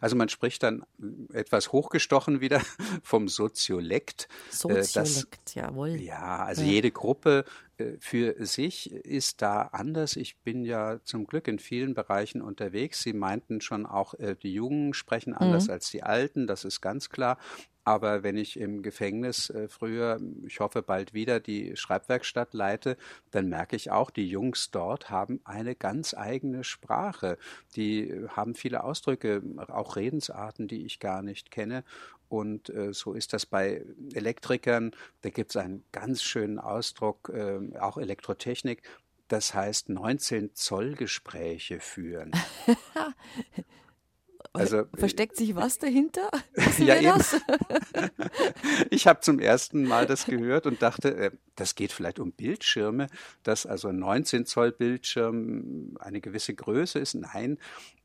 [0.00, 0.84] Also man spricht dann
[1.32, 2.60] etwas hochgestochen wieder
[3.02, 4.28] vom Soziolekt.
[4.50, 6.00] Soziolekt, das, jawohl.
[6.00, 6.68] Ja, also ja.
[6.68, 7.69] jede Gruppe äh,
[8.00, 10.16] für sich ist da anders.
[10.16, 13.02] Ich bin ja zum Glück in vielen Bereichen unterwegs.
[13.02, 15.72] Sie meinten schon auch, äh, die Jungen sprechen anders mhm.
[15.72, 17.38] als die Alten, das ist ganz klar.
[17.84, 22.96] Aber wenn ich im Gefängnis äh, früher, ich hoffe bald wieder, die Schreibwerkstatt leite,
[23.30, 27.38] dann merke ich auch, die Jungs dort haben eine ganz eigene Sprache.
[27.76, 31.84] Die haben viele Ausdrücke, auch Redensarten, die ich gar nicht kenne.
[32.30, 34.92] Und äh, so ist das bei Elektrikern.
[35.22, 38.82] Da gibt es einen ganz schönen Ausdruck, äh, auch Elektrotechnik.
[39.26, 42.30] Das heißt 19 Zoll Gespräche führen.
[44.52, 46.28] Also, Versteckt sich was dahinter?
[46.78, 47.22] ja, eben.
[48.90, 53.06] ich habe zum ersten Mal das gehört und dachte, äh, das geht vielleicht um Bildschirme,
[53.44, 57.14] dass also ein 19 Zoll Bildschirm eine gewisse Größe ist.
[57.14, 57.58] Nein,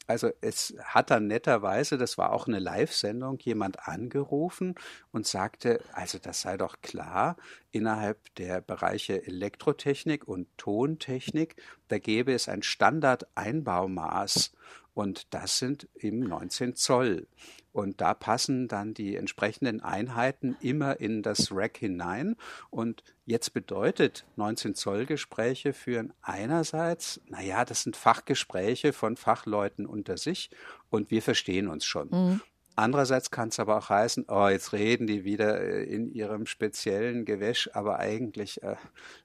[0.07, 4.75] also es hat dann netterweise, das war auch eine Live-Sendung, jemand angerufen
[5.11, 7.37] und sagte, also das sei doch klar,
[7.71, 11.55] innerhalb der Bereiche Elektrotechnik und Tontechnik,
[11.87, 14.53] da gäbe es ein Standard-Einbaumaß
[14.95, 17.27] und das sind eben 19 Zoll.
[17.73, 22.37] Und da passen dann die entsprechenden Einheiten immer in das Rack hinein.
[22.69, 30.15] Und jetzt bedeutet 19 Zoll Gespräche führen einerseits, naja, das sind Fachgespräche von Fachleuten unter
[30.15, 30.49] sich
[30.89, 32.09] und wir verstehen uns schon.
[32.09, 32.41] Mhm.
[32.77, 37.25] Andererseits kann es aber auch heißen, oh, jetzt reden die wieder äh, in ihrem speziellen
[37.25, 38.75] Gewäsch, aber eigentlich äh,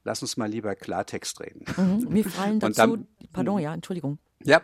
[0.02, 1.64] lass uns mal lieber Klartext reden.
[1.76, 2.12] Mhm.
[2.12, 4.18] Mir fallen dazu, dann, pardon, ja, Entschuldigung.
[4.42, 4.62] Ja.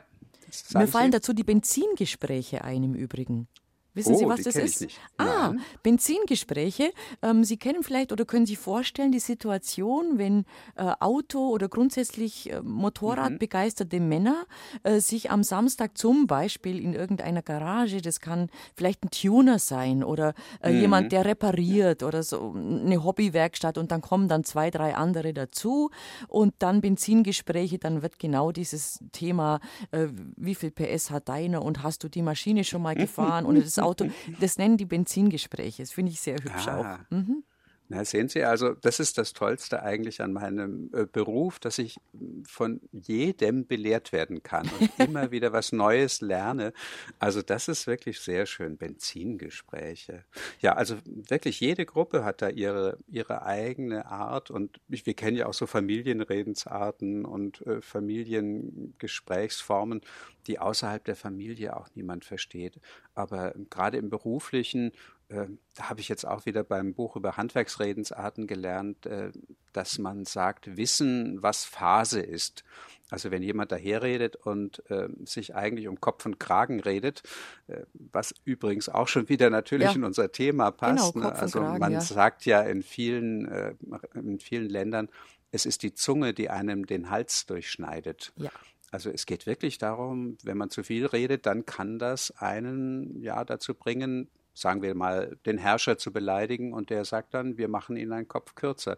[0.75, 3.49] Mir fallen dazu die Benzingespräche ein im Übrigen.
[3.97, 4.87] Wissen oh, Sie, was das ist?
[5.17, 6.93] Ah, Benzingespräche.
[7.23, 12.53] Ähm, Sie kennen vielleicht oder können sich vorstellen die Situation, wenn äh, Auto oder grundsätzlich
[12.53, 14.09] äh, Motorrad mhm.
[14.09, 14.45] Männer
[14.83, 20.05] äh, sich am Samstag zum Beispiel in irgendeiner Garage, das kann vielleicht ein Tuner sein
[20.05, 20.81] oder äh, mhm.
[20.81, 25.91] jemand, der repariert oder so eine Hobbywerkstatt und dann kommen dann zwei, drei andere dazu
[26.29, 31.83] und dann Benzingespräche, dann wird genau dieses Thema, äh, wie viel PS hat deiner und
[31.83, 34.07] hast du die Maschine schon mal gefahren und das Auto.
[34.41, 35.83] Das nennen die Benzingespräche.
[35.83, 36.81] Das finde ich sehr hübsch ah.
[36.81, 37.11] auch.
[37.11, 37.45] Mhm.
[37.89, 42.01] Na, sehen Sie, also das ist das Tollste eigentlich an meinem äh, Beruf, dass ich
[42.45, 46.73] von jedem belehrt werden kann und immer wieder was Neues lerne.
[47.21, 48.77] Also das ist wirklich sehr schön.
[48.77, 50.25] Benzingespräche.
[50.61, 55.37] Ja, also wirklich jede Gruppe hat da ihre, ihre eigene Art und ich, wir kennen
[55.37, 60.01] ja auch so Familienredensarten und äh, Familiengesprächsformen,
[60.49, 62.81] die außerhalb der Familie auch niemand versteht.
[63.15, 64.91] Aber gerade im beruflichen
[65.29, 69.33] äh, da habe ich jetzt auch wieder beim Buch über Handwerksredensarten gelernt, äh,
[69.73, 72.65] dass man sagt, wissen, was Phase ist.
[73.11, 77.23] Also wenn jemand daherredet und äh, sich eigentlich um Kopf und Kragen redet,
[77.69, 79.95] äh, was übrigens auch schon wieder natürlich ja.
[79.95, 81.15] in unser Thema passt.
[81.15, 81.35] Genau, ne?
[81.35, 82.01] Also Kragen, man ja.
[82.01, 83.75] sagt ja in vielen, äh,
[84.15, 85.09] in vielen Ländern,
[85.53, 88.33] es ist die Zunge, die einem den Hals durchschneidet.
[88.37, 88.51] Ja.
[88.91, 93.45] Also es geht wirklich darum, wenn man zu viel redet, dann kann das einen ja
[93.45, 97.97] dazu bringen, sagen wir mal, den Herrscher zu beleidigen und der sagt dann, wir machen
[97.97, 98.97] ihn einen Kopf kürzer.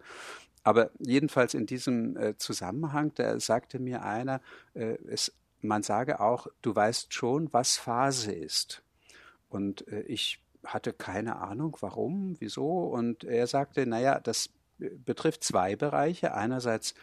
[0.62, 4.40] Aber jedenfalls in diesem äh, Zusammenhang, da sagte mir einer,
[4.74, 8.82] äh, es, man sage auch, du weißt schon, was Phase ist.
[9.48, 12.84] Und äh, ich hatte keine Ahnung, warum, wieso.
[12.84, 16.34] Und er sagte, naja, das betrifft zwei Bereiche.
[16.34, 16.94] Einerseits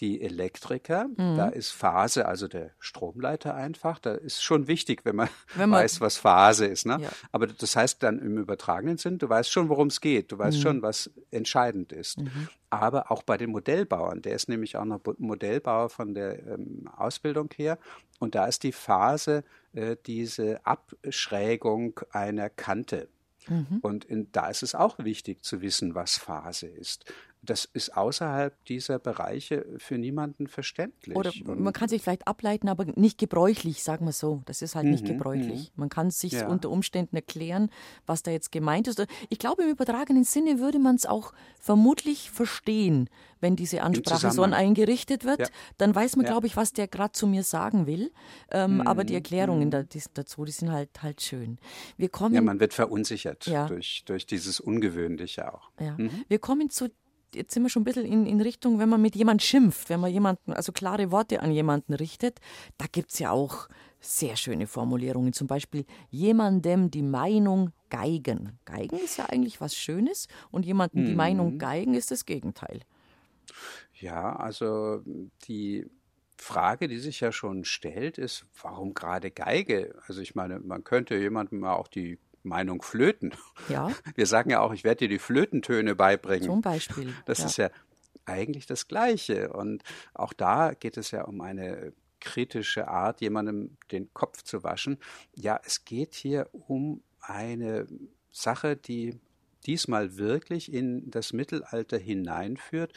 [0.00, 1.36] die Elektriker, mhm.
[1.36, 5.80] da ist Phase, also der Stromleiter einfach, da ist schon wichtig, wenn man, wenn man
[5.80, 6.86] weiß, was Phase ist.
[6.86, 6.98] Ne?
[7.00, 7.08] Ja.
[7.32, 10.58] Aber das heißt dann im übertragenen Sinn, du weißt schon, worum es geht, du weißt
[10.58, 10.62] mhm.
[10.62, 12.18] schon, was entscheidend ist.
[12.18, 12.48] Mhm.
[12.70, 17.50] Aber auch bei den Modellbauern, der ist nämlich auch noch Modellbauer von der ähm, Ausbildung
[17.54, 17.78] her,
[18.20, 23.08] und da ist die Phase äh, diese Abschrägung einer Kante.
[23.48, 23.80] Mhm.
[23.82, 27.04] Und in, da ist es auch wichtig zu wissen, was Phase ist
[27.44, 31.16] das ist außerhalb dieser Bereiche für niemanden verständlich.
[31.16, 34.42] Oder man kann sich vielleicht ableiten, aber nicht gebräuchlich, sagen wir so.
[34.46, 35.70] Das ist halt mhm, nicht gebräuchlich.
[35.70, 35.80] Mhm.
[35.80, 36.48] Man kann sich ja.
[36.48, 37.70] unter Umständen erklären,
[38.06, 39.04] was da jetzt gemeint ist.
[39.28, 43.08] Ich glaube, im übertragenen Sinne würde man es auch vermutlich verstehen,
[43.40, 45.40] wenn diese Ansprache so an einen gerichtet wird.
[45.40, 45.46] Ja.
[45.78, 46.32] Dann weiß man, ja.
[46.32, 48.10] glaube ich, was der gerade zu mir sagen will.
[48.50, 49.86] Ähm, mhm, aber die Erklärungen mhm.
[50.14, 51.58] dazu, die sind halt, halt schön.
[51.96, 55.70] Wir kommen, ja, man wird verunsichert durch, durch dieses Ungewöhnliche auch.
[55.78, 56.24] Mhm.
[56.28, 56.88] Wir kommen zu
[57.34, 60.00] jetzt sind wir schon ein bisschen in, in Richtung, wenn man mit jemand schimpft, wenn
[60.00, 62.40] man jemanden, also klare Worte an jemanden richtet,
[62.78, 63.68] da gibt es ja auch
[64.00, 65.32] sehr schöne Formulierungen.
[65.32, 68.58] Zum Beispiel jemandem die Meinung geigen.
[68.64, 71.06] Geigen ist ja eigentlich was Schönes und jemandem mhm.
[71.06, 72.80] die Meinung geigen ist das Gegenteil.
[73.94, 75.02] Ja, also
[75.48, 75.86] die
[76.36, 79.94] Frage, die sich ja schon stellt, ist, warum gerade Geige?
[80.06, 83.34] Also ich meine, man könnte jemandem auch die Meinung Flöten.
[83.68, 83.90] Ja.
[84.14, 86.44] Wir sagen ja auch, ich werde dir die Flötentöne beibringen.
[86.44, 87.12] Zum Beispiel.
[87.26, 87.46] Das ja.
[87.46, 87.70] ist ja
[88.26, 89.52] eigentlich das Gleiche.
[89.52, 94.98] Und auch da geht es ja um eine kritische Art, jemandem den Kopf zu waschen.
[95.34, 97.86] Ja, es geht hier um eine
[98.30, 99.20] Sache, die
[99.66, 102.92] diesmal wirklich in das Mittelalter hineinführt.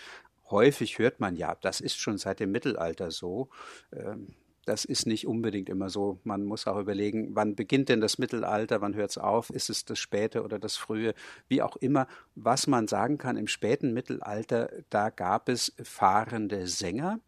[0.50, 3.50] Häufig hört man ja, das ist schon seit dem Mittelalter so.
[3.94, 4.34] Ähm,
[4.68, 6.20] das ist nicht unbedingt immer so.
[6.24, 9.86] Man muss auch überlegen, wann beginnt denn das Mittelalter, wann hört es auf, ist es
[9.86, 11.14] das späte oder das frühe,
[11.48, 12.08] wie auch immer.
[12.36, 17.20] Was man sagen kann, im späten Mittelalter, da gab es fahrende Sänger,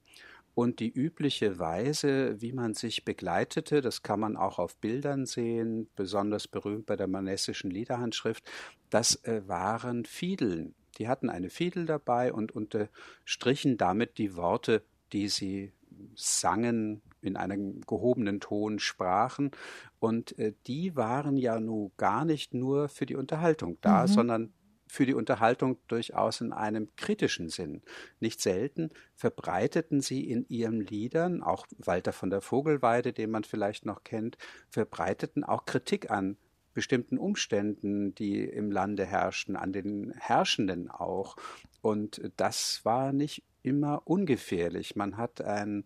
[0.55, 5.87] und die übliche Weise, wie man sich begleitete, das kann man auch auf Bildern sehen,
[5.95, 8.43] besonders berühmt bei der manessischen Liederhandschrift,
[8.89, 10.75] das äh, waren Fiedeln.
[10.97, 15.71] Die hatten eine Fiedel dabei und unterstrichen damit die Worte, die sie
[16.15, 19.51] sangen, in einem gehobenen Ton sprachen.
[19.99, 24.07] Und äh, die waren ja nun gar nicht nur für die Unterhaltung da, mhm.
[24.07, 24.53] sondern
[24.89, 27.83] für die Unterhaltung durchaus in einem kritischen Sinn.
[28.19, 33.85] Nicht selten verbreiteten sie in ihren Liedern, auch Walter von der Vogelweide, den man vielleicht
[33.85, 34.37] noch kennt,
[34.69, 36.37] verbreiteten auch Kritik an
[36.73, 41.35] bestimmten Umständen, die im Lande herrschten, an den Herrschenden auch.
[41.81, 44.95] Und das war nicht immer ungefährlich.
[44.95, 45.83] Man hat ein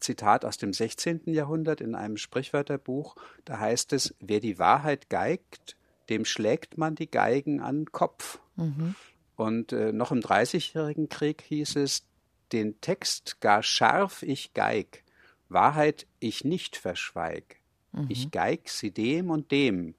[0.00, 1.22] Zitat aus dem 16.
[1.26, 5.76] Jahrhundert in einem Sprichwörterbuch, da heißt es, wer die Wahrheit geigt,
[6.08, 8.40] dem schlägt man die Geigen an den Kopf.
[8.56, 8.94] Mhm.
[9.36, 12.06] Und äh, noch im Dreißigjährigen Krieg hieß es,
[12.52, 15.04] den Text gar scharf ich geig,
[15.48, 17.56] Wahrheit ich nicht verschweig.
[17.92, 18.06] Mhm.
[18.08, 19.94] Ich geig sie dem und dem,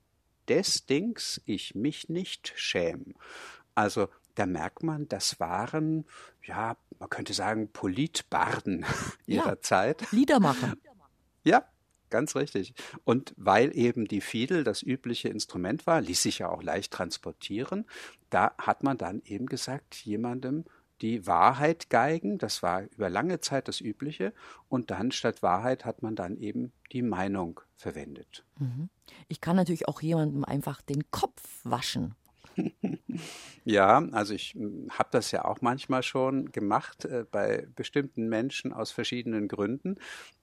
[0.48, 3.16] des Dings ich mich nicht schäm.
[3.76, 6.06] Also da merkt man, das waren,
[6.44, 8.86] ja, man könnte sagen, Politbarden
[9.28, 10.12] ihrer ja, Zeit.
[10.12, 10.74] Liedermacher.
[11.46, 11.66] Ja,
[12.10, 12.74] ganz richtig.
[13.04, 17.86] Und weil eben die Fiedel das übliche Instrument war, ließ sich ja auch leicht transportieren,
[18.30, 20.63] da hat man dann eben gesagt, jemandem
[21.02, 24.32] die Wahrheit geigen, das war über lange Zeit das Übliche,
[24.70, 28.46] und dann statt Wahrheit hat man dann eben die Meinung verwendet.
[28.58, 28.88] Mhm.
[29.28, 32.16] Ich kann natürlich auch jemandem einfach den Kopf waschen.
[33.65, 38.73] Ja, also ich hm, habe das ja auch manchmal schon gemacht äh, bei bestimmten Menschen
[38.73, 39.95] aus verschiedenen Gründen.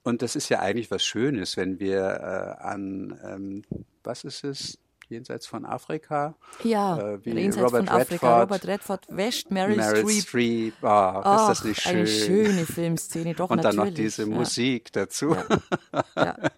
[0.02, 3.62] Und das ist ja eigentlich was Schönes, wenn wir äh, an, ähm,
[4.02, 4.78] was ist es,
[5.10, 6.36] jenseits von Afrika.
[6.62, 8.40] Ja, äh, wie jenseits Robert von Afrika.
[8.40, 10.22] Redford, Robert Redford wäscht Meryl, Meryl Streep.
[10.22, 10.74] Streep.
[10.82, 11.96] Oh, Ach, ist das nicht schön?
[11.96, 13.76] Eine schöne Filmszene, doch Und natürlich.
[13.76, 14.28] dann noch diese ja.
[14.28, 15.34] Musik dazu.
[15.34, 16.04] Ja.
[16.16, 16.36] Ja.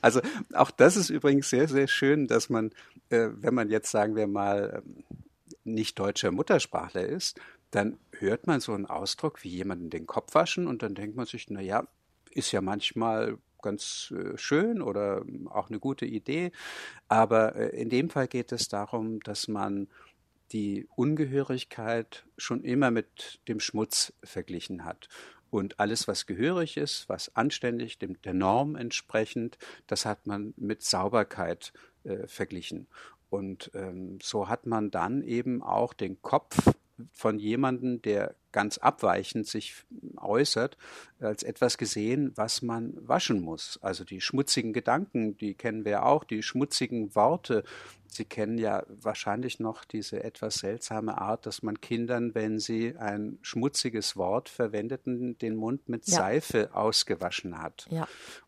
[0.00, 0.20] Also
[0.54, 2.70] auch das ist übrigens sehr, sehr schön, dass man,
[3.08, 5.04] äh, wenn man jetzt, sagen wir mal, ähm,
[5.64, 10.66] nicht deutscher Muttersprachler ist, dann hört man so einen Ausdruck wie jemanden den Kopf waschen
[10.66, 11.86] und dann denkt man sich, na ja,
[12.30, 16.52] ist ja manchmal ganz äh, schön oder auch eine gute Idee.
[17.08, 19.88] Aber äh, in dem Fall geht es darum, dass man
[20.52, 25.08] die Ungehörigkeit schon immer mit dem Schmutz verglichen hat.
[25.48, 30.82] Und alles, was gehörig ist, was anständig, dem, der Norm entsprechend, das hat man mit
[30.82, 31.72] Sauberkeit
[32.04, 32.86] äh, verglichen.
[33.32, 36.54] Und ähm, so hat man dann eben auch den Kopf
[37.12, 39.74] von jemandem, der ganz abweichend sich
[40.18, 40.76] äußert,
[41.18, 43.78] als etwas gesehen, was man waschen muss.
[43.80, 47.64] Also die schmutzigen Gedanken, die kennen wir auch, die schmutzigen Worte.
[48.06, 53.38] Sie kennen ja wahrscheinlich noch diese etwas seltsame Art, dass man Kindern, wenn sie ein
[53.40, 56.18] schmutziges Wort verwendeten, den Mund mit ja.
[56.18, 58.06] Seife ausgewaschen hat, ja.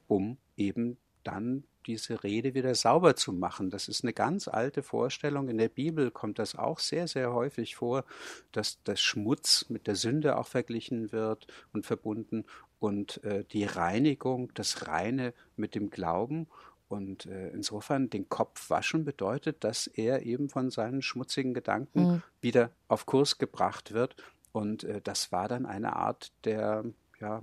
[0.08, 3.70] um eben dann diese Rede wieder sauber zu machen.
[3.70, 5.48] Das ist eine ganz alte Vorstellung.
[5.48, 8.04] In der Bibel kommt das auch sehr, sehr häufig vor,
[8.52, 12.44] dass der Schmutz mit der Sünde auch verglichen wird und verbunden
[12.78, 16.48] und äh, die Reinigung, das Reine mit dem Glauben.
[16.88, 22.22] Und äh, insofern den Kopf waschen bedeutet, dass er eben von seinen schmutzigen Gedanken mhm.
[22.40, 24.16] wieder auf Kurs gebracht wird.
[24.52, 26.84] Und äh, das war dann eine Art der,
[27.20, 27.42] ja,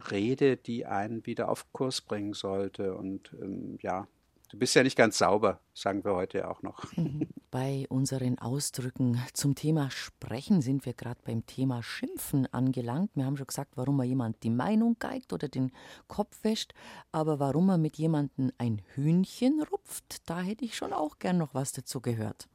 [0.00, 2.94] Rede, die einen wieder auf Kurs bringen sollte.
[2.94, 4.06] Und ähm, ja,
[4.50, 6.84] du bist ja nicht ganz sauber, sagen wir heute ja auch noch.
[7.50, 13.10] Bei unseren Ausdrücken zum Thema Sprechen sind wir gerade beim Thema Schimpfen angelangt.
[13.14, 15.72] Wir haben schon gesagt, warum man jemand die Meinung geigt oder den
[16.06, 16.74] Kopf wäscht,
[17.10, 21.54] aber warum man mit jemandem ein Hühnchen rupft, da hätte ich schon auch gern noch
[21.54, 22.48] was dazu gehört.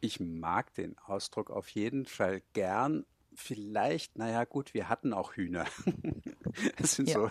[0.00, 5.66] Ich mag den Ausdruck auf jeden Fall gern, vielleicht, naja gut, wir hatten auch Hühner.
[6.78, 7.14] das sind ja.
[7.14, 7.30] so,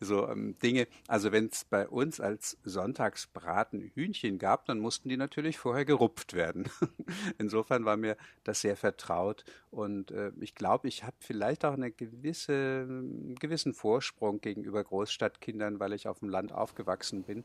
[0.00, 0.86] so ähm, Dinge.
[1.06, 6.34] Also wenn es bei uns als Sonntagsbraten Hühnchen gab, dann mussten die natürlich vorher gerupft
[6.34, 6.68] werden.
[7.38, 9.44] Insofern war mir das sehr vertraut.
[9.70, 15.80] Und äh, ich glaube, ich habe vielleicht auch einen gewisse, einen gewissen Vorsprung gegenüber Großstadtkindern,
[15.80, 17.44] weil ich auf dem Land aufgewachsen bin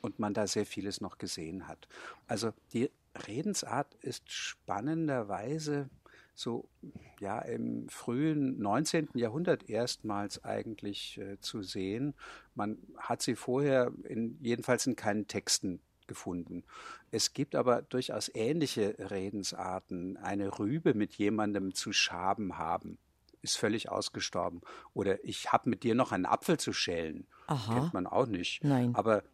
[0.00, 1.88] und man da sehr vieles noch gesehen hat.
[2.26, 2.90] Also die
[3.26, 5.90] Redensart ist spannenderweise
[6.34, 6.68] so
[7.20, 9.08] ja im frühen 19.
[9.14, 12.14] Jahrhundert erstmals eigentlich äh, zu sehen.
[12.54, 16.64] Man hat sie vorher in, jedenfalls in keinen Texten gefunden.
[17.10, 20.16] Es gibt aber durchaus ähnliche Redensarten.
[20.16, 22.98] Eine Rübe mit jemandem zu schaben haben
[23.42, 24.62] ist völlig ausgestorben.
[24.94, 27.26] Oder ich habe mit dir noch einen Apfel zu schälen.
[27.48, 27.74] Aha.
[27.74, 28.62] Kennt man auch nicht.
[28.62, 28.94] Nein.
[28.94, 29.24] Aber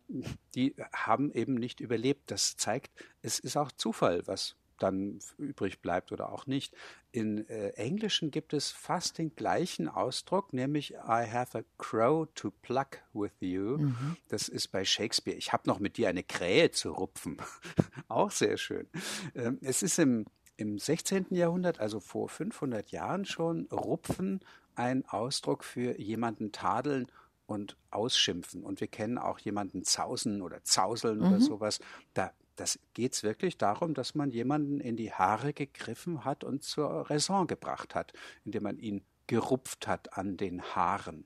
[0.54, 2.30] die haben eben nicht überlebt.
[2.30, 2.90] Das zeigt,
[3.22, 6.74] es ist auch Zufall, was dann übrig bleibt oder auch nicht.
[7.10, 12.50] In äh, Englischen gibt es fast den gleichen Ausdruck, nämlich I have a crow to
[12.62, 13.78] pluck with you.
[13.78, 14.16] Mhm.
[14.28, 15.36] Das ist bei Shakespeare.
[15.36, 17.38] Ich habe noch mit dir eine Krähe zu rupfen.
[18.08, 18.86] auch sehr schön.
[19.34, 21.26] Ähm, es ist im, im 16.
[21.30, 24.40] Jahrhundert, also vor 500 Jahren schon, Rupfen
[24.74, 27.10] ein Ausdruck für jemanden tadeln
[27.46, 28.62] und ausschimpfen.
[28.62, 31.26] Und wir kennen auch jemanden zausen oder zauseln mhm.
[31.26, 31.80] oder sowas.
[32.14, 36.62] Da das geht es wirklich darum, dass man jemanden in die Haare gegriffen hat und
[36.62, 38.12] zur Raison gebracht hat,
[38.44, 41.24] indem man ihn gerupft hat an den Haaren.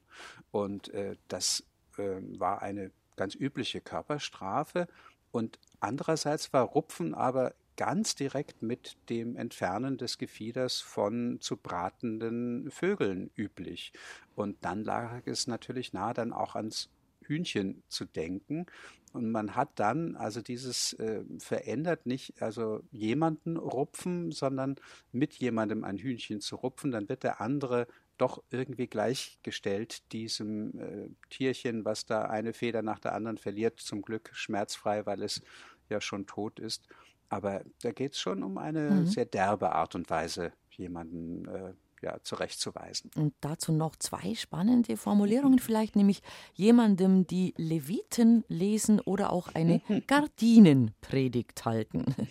[0.51, 1.65] Und äh, das
[1.97, 4.89] äh, war eine ganz übliche Körperstrafe.
[5.31, 12.71] Und andererseits war Rupfen aber ganz direkt mit dem Entfernen des Gefieders von zu bratenden
[12.71, 13.93] Vögeln üblich.
[14.35, 16.91] Und dann lag es natürlich nahe, dann auch ans
[17.23, 18.67] Hühnchen zu denken.
[19.13, 24.77] Und man hat dann also dieses äh, verändert nicht, also jemanden rupfen, sondern
[25.13, 31.09] mit jemandem ein Hühnchen zu rupfen, dann wird der andere doch irgendwie gleichgestellt diesem äh,
[31.29, 35.43] Tierchen, was da eine Feder nach der anderen verliert, zum Glück schmerzfrei, weil es
[35.89, 36.87] ja schon tot ist.
[37.29, 39.07] Aber da geht es schon um eine mhm.
[39.07, 43.11] sehr derbe Art und Weise, jemanden äh, ja, zurechtzuweisen.
[43.17, 46.23] Und dazu noch zwei spannende Formulierungen, vielleicht nämlich
[46.55, 52.15] jemandem die Leviten lesen oder auch eine Gardinenpredigt halten.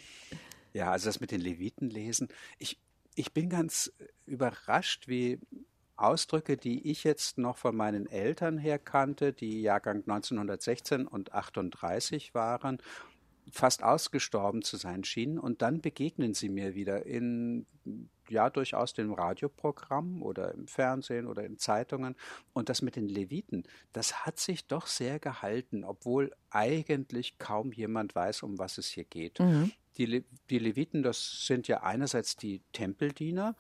[0.74, 2.30] Ja, also das mit den Leviten lesen.
[2.57, 2.80] Ich,
[3.15, 3.91] ich bin ganz
[4.26, 5.38] überrascht, wie
[5.97, 12.34] Ausdrücke, die ich jetzt noch von meinen Eltern her kannte, die Jahrgang 1916 und 38
[12.34, 12.78] waren,
[13.51, 15.39] fast ausgestorben zu sein schienen.
[15.39, 17.65] Und dann begegnen sie mir wieder in
[18.32, 22.15] ja durchaus dem Radioprogramm oder im Fernsehen oder in Zeitungen.
[22.53, 23.63] Und das mit den Leviten,
[23.93, 29.05] das hat sich doch sehr gehalten, obwohl eigentlich kaum jemand weiß, um was es hier
[29.05, 29.39] geht.
[29.39, 29.71] Mhm.
[29.97, 33.55] Die, Le die Leviten, das sind ja einerseits die Tempeldiener,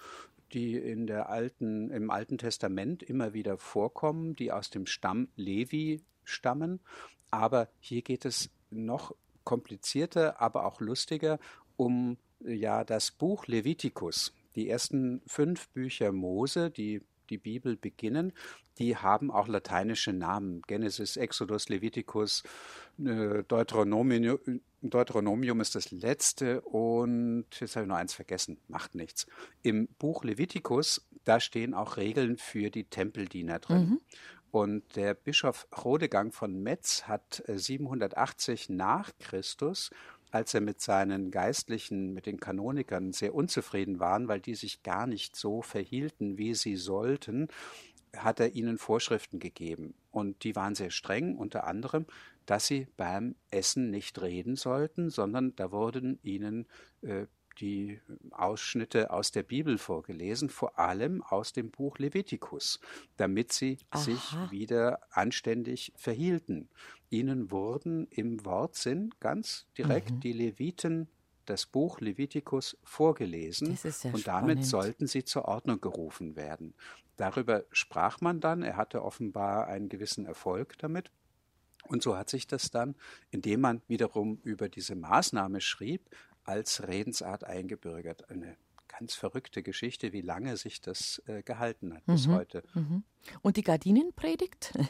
[0.53, 6.01] die in der alten, im Alten Testament immer wieder vorkommen, die aus dem Stamm Levi
[6.23, 6.79] stammen.
[7.29, 11.39] Aber hier geht es noch komplizierter, aber auch lustiger
[11.77, 14.33] um ja das Buch Levitikus.
[14.55, 18.33] Die ersten fünf Bücher Mose, die die Bibel beginnen,
[18.77, 20.61] die haben auch lateinische Namen.
[20.67, 22.43] Genesis, Exodus, Leviticus,
[22.99, 24.39] äh, Deuteronomium,
[24.81, 29.27] Deuteronomium ist das letzte und jetzt habe ich noch eins vergessen, macht nichts.
[29.61, 33.81] Im Buch Leviticus, da stehen auch Regeln für die Tempeldiener drin.
[33.81, 34.01] Mhm.
[34.51, 39.91] Und der Bischof Rodegang von Metz hat 780 äh, nach Christus
[40.31, 45.07] als er mit seinen Geistlichen, mit den Kanonikern sehr unzufrieden waren, weil die sich gar
[45.07, 47.49] nicht so verhielten, wie sie sollten,
[48.15, 49.93] hat er ihnen Vorschriften gegeben.
[50.11, 52.05] Und die waren sehr streng, unter anderem,
[52.45, 56.67] dass sie beim Essen nicht reden sollten, sondern da wurden ihnen
[57.01, 57.27] äh,
[57.59, 57.99] die
[58.31, 62.79] Ausschnitte aus der Bibel vorgelesen, vor allem aus dem Buch Levitikus,
[63.17, 64.01] damit sie Aha.
[64.01, 66.69] sich wieder anständig verhielten.
[67.09, 70.19] Ihnen wurden im Wortsinn ganz direkt mhm.
[70.21, 71.07] die Leviten
[71.45, 76.73] das Buch Levitikus vorgelesen ja und damit sollten sie zur Ordnung gerufen werden.
[77.17, 81.11] Darüber sprach man dann, er hatte offenbar einen gewissen Erfolg damit.
[81.87, 82.95] Und so hat sich das dann,
[83.31, 86.09] indem man wiederum über diese Maßnahme schrieb,
[86.43, 88.29] als Redensart eingebürgert.
[88.29, 92.13] Eine ganz verrückte Geschichte, wie lange sich das äh, gehalten hat mhm.
[92.13, 92.63] bis heute.
[92.73, 93.03] Mhm.
[93.41, 94.73] Und die Gardinenpredigt?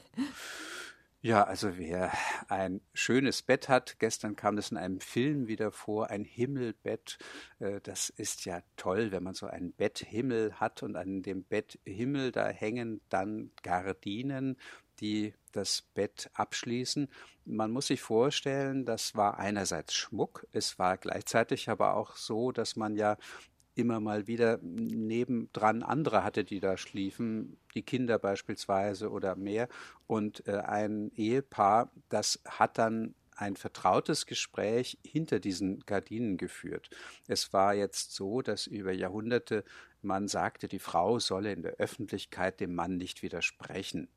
[1.24, 2.12] Ja, also wer
[2.48, 7.20] ein schönes Bett hat, gestern kam das in einem Film wieder vor, ein Himmelbett,
[7.60, 12.32] äh, das ist ja toll, wenn man so einen Betthimmel hat und an dem Betthimmel
[12.32, 14.58] da hängen dann Gardinen,
[15.02, 17.10] die das Bett abschließen.
[17.46, 22.76] Man muss sich vorstellen, das war einerseits Schmuck, es war gleichzeitig aber auch so, dass
[22.76, 23.18] man ja
[23.76, 29.70] immer mal wieder nebendran andere hatte, die da schliefen, die Kinder beispielsweise oder mehr.
[30.08, 36.90] Und äh, ein Ehepaar, das hat dann ein vertrautes Gespräch hinter diesen Gardinen geführt.
[37.28, 39.64] Es war jetzt so, dass über Jahrhunderte
[40.04, 44.10] man sagte, die Frau solle in der Öffentlichkeit dem Mann nicht widersprechen.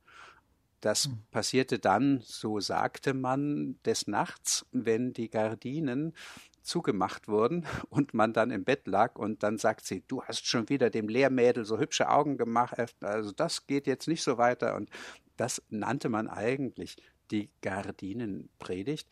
[0.85, 1.19] Das hm.
[1.31, 6.13] passierte dann, so sagte man, des Nachts, wenn die Gardinen
[6.61, 10.69] zugemacht wurden und man dann im Bett lag und dann sagt sie, du hast schon
[10.69, 14.91] wieder dem Lehrmädel so hübsche Augen gemacht, also das geht jetzt nicht so weiter und
[15.39, 16.97] das nannte man eigentlich
[17.31, 19.09] die Gardinenpredigt,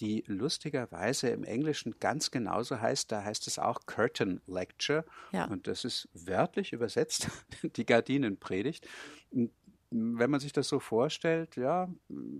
[0.00, 5.44] die lustigerweise im Englischen ganz genauso heißt, da heißt es auch Curtain Lecture ja.
[5.44, 7.28] und das ist wörtlich übersetzt
[7.76, 8.88] die Gardinenpredigt
[9.90, 11.88] wenn man sich das so vorstellt, ja,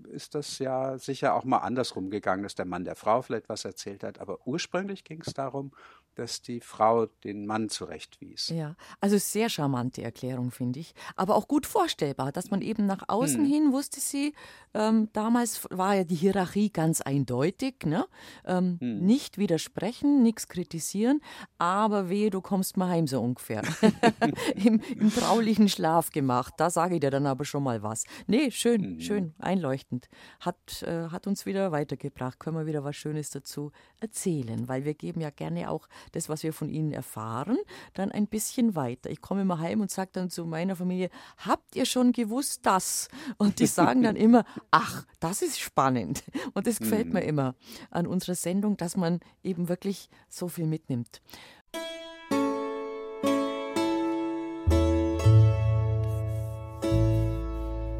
[0.09, 3.65] ist das ja sicher auch mal andersrum gegangen, dass der Mann der Frau vielleicht was
[3.65, 4.19] erzählt hat.
[4.19, 5.71] Aber ursprünglich ging es darum,
[6.15, 8.49] dass die Frau den Mann zurechtwies.
[8.49, 10.93] Ja, also sehr charmante Erklärung, finde ich.
[11.15, 13.45] Aber auch gut vorstellbar, dass man eben nach außen hm.
[13.45, 14.33] hin wusste sie,
[14.73, 18.05] ähm, damals war ja die Hierarchie ganz eindeutig, ne?
[18.45, 18.99] Ähm, hm.
[18.99, 21.21] Nicht widersprechen, nichts kritisieren,
[21.57, 23.61] aber wehe, du kommst mal heim so ungefähr.
[24.55, 26.53] Im, Im, traulichen Schlaf gemacht.
[26.57, 28.05] Da sage ich dir dann aber schon mal was.
[28.27, 28.99] Nee, schön, hm.
[28.99, 30.07] schön, einleuchtend.
[30.39, 32.39] Hat, äh, hat uns wieder weitergebracht.
[32.39, 36.43] Können wir wieder was Schönes dazu erzählen, weil wir geben ja gerne auch das, was
[36.43, 37.57] wir von ihnen erfahren,
[37.93, 39.09] dann ein bisschen weiter.
[39.09, 43.09] Ich komme immer heim und sage dann zu meiner Familie, habt ihr schon gewusst das?
[43.37, 46.23] Und die sagen dann immer, ach, das ist spannend.
[46.53, 47.13] Und das gefällt mhm.
[47.13, 47.55] mir immer
[47.89, 51.21] an unserer Sendung, dass man eben wirklich so viel mitnimmt.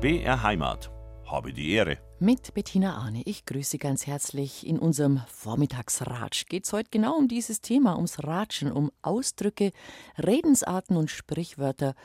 [0.01, 0.89] BR Heimat.
[1.31, 1.97] Habe die Ehre.
[2.19, 3.21] Mit Bettina Arne.
[3.23, 4.67] Ich grüße ganz herzlich.
[4.67, 9.71] In unserem Vormittagsratsch geht es heute genau um dieses Thema, ums Ratschen, um Ausdrücke,
[10.17, 11.95] Redensarten und Sprichwörter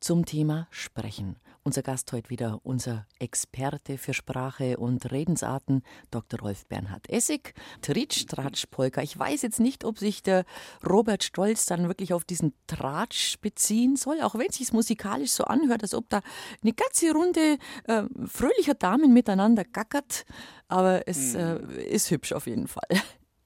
[0.00, 1.36] zum Thema Sprechen.
[1.64, 6.40] Unser Gast heute wieder, unser Experte für Sprache und Redensarten, Dr.
[6.40, 9.00] Rolf Bernhard Essig, Tritsch, Tratsch, Polka.
[9.00, 10.44] Ich weiß jetzt nicht, ob sich der
[10.84, 15.44] Robert Stolz dann wirklich auf diesen Tratsch beziehen soll, auch wenn es sich musikalisch so
[15.44, 16.20] anhört, als ob da
[16.64, 20.24] eine ganze Runde äh, fröhlicher Damen miteinander gackert.
[20.66, 21.70] Aber es hm.
[21.70, 22.88] äh, ist hübsch auf jeden Fall.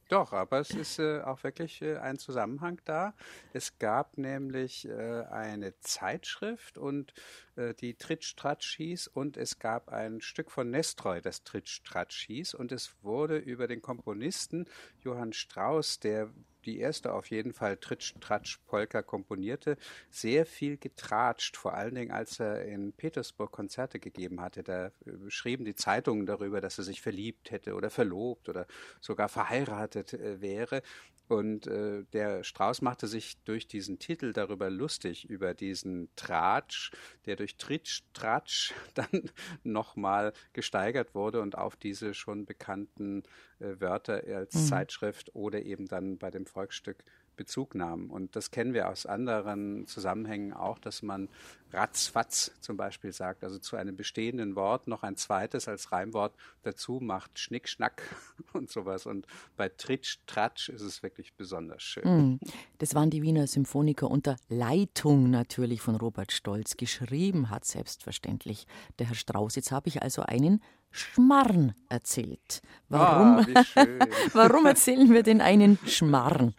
[0.09, 3.13] Doch, aber es ist äh, auch wirklich äh, ein Zusammenhang da.
[3.53, 7.13] Es gab nämlich äh, eine Zeitschrift und
[7.57, 12.27] äh, die Tritsch Tratsch hieß und es gab ein Stück von Nestroy, das Tritsch Tratsch
[12.27, 14.67] hieß und es wurde über den Komponisten
[15.03, 16.31] Johann Strauss, der
[16.67, 19.77] die erste auf jeden Fall Tritsch Tratsch Polka komponierte,
[20.11, 24.63] sehr viel getratscht, vor allen Dingen als er in Petersburg Konzerte gegeben hatte.
[24.63, 24.91] Da äh,
[25.29, 28.67] schrieben die Zeitungen darüber, dass er sich verliebt hätte oder verlobt oder
[29.01, 30.83] sogar verheiratet äh, wäre.
[31.29, 36.93] Und äh, der Strauß machte sich durch diesen Titel darüber lustig, über diesen Tratsch,
[37.25, 39.31] der durch Tritsch, Tratsch dann
[39.65, 43.25] nochmal gesteigert wurde und auf diese schon bekannten
[43.59, 44.67] äh, Wörter als mhm.
[44.67, 47.03] Zeitschrift oder eben dann bei dem Volksstück
[47.37, 48.11] Bezug nahm.
[48.11, 51.29] Und das kennen wir aus anderen Zusammenhängen auch, dass man
[51.73, 57.01] ratzfatz zum Beispiel sagt, also zu einem bestehenden Wort noch ein zweites als Reimwort dazu
[57.01, 58.03] macht, Schnick, Schnack
[58.53, 59.07] und sowas.
[59.07, 59.27] Und
[59.57, 62.05] bei Tritsch, Tratsch ist es wirklich besonders schön.
[62.05, 62.41] Mm,
[62.79, 66.77] das waren die Wiener Symphoniker unter Leitung natürlich von Robert Stolz.
[66.77, 68.67] Geschrieben hat selbstverständlich
[68.99, 69.57] der Herr Strauß.
[69.57, 72.63] Jetzt habe ich also einen Schmarrn erzählt.
[72.89, 73.65] Warum, ah,
[74.33, 76.55] warum erzählen wir denn einen Schmarrn?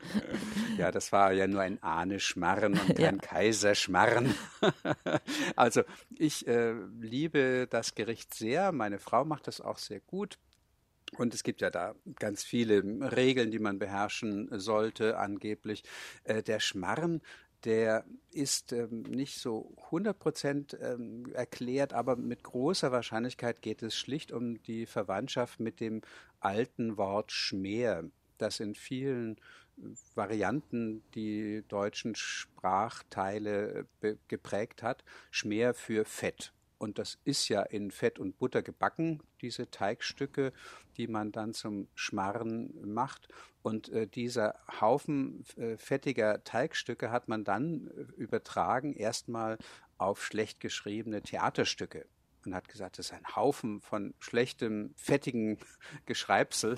[0.78, 3.22] Ja, das war ja nur ein Ahne-Schmarren und kein ja.
[3.22, 4.36] Kaiserschmarren.
[5.56, 5.82] also
[6.18, 8.72] ich äh, liebe das Gericht sehr.
[8.72, 10.38] Meine Frau macht das auch sehr gut.
[11.16, 12.84] Und es gibt ja da ganz viele
[13.16, 15.84] Regeln, die man beherrschen sollte, angeblich.
[16.24, 17.22] Äh, der Schmarren,
[17.64, 23.96] der ist ähm, nicht so 100 Prozent ähm, erklärt, aber mit großer Wahrscheinlichkeit geht es
[23.96, 26.02] schlicht um die Verwandtschaft mit dem
[26.40, 28.04] alten Wort Schmäher,
[28.38, 29.38] das in vielen
[30.16, 35.04] Varianten die deutschen Sprachteile äh, geprägt hat.
[35.32, 36.54] Schmäher für Fett.
[36.78, 40.54] Und das ist ja in Fett und Butter gebacken, diese Teigstücke,
[40.98, 43.28] die man dann zum Schmarren macht.
[43.62, 49.58] Und äh, dieser Haufen äh, fettiger Teigstücke hat man dann äh, übertragen erstmal
[49.98, 52.06] auf schlecht geschriebene Theaterstücke
[52.46, 55.58] und hat gesagt, das ist ein Haufen von schlechtem, fettigen
[56.06, 56.78] Geschreibsel.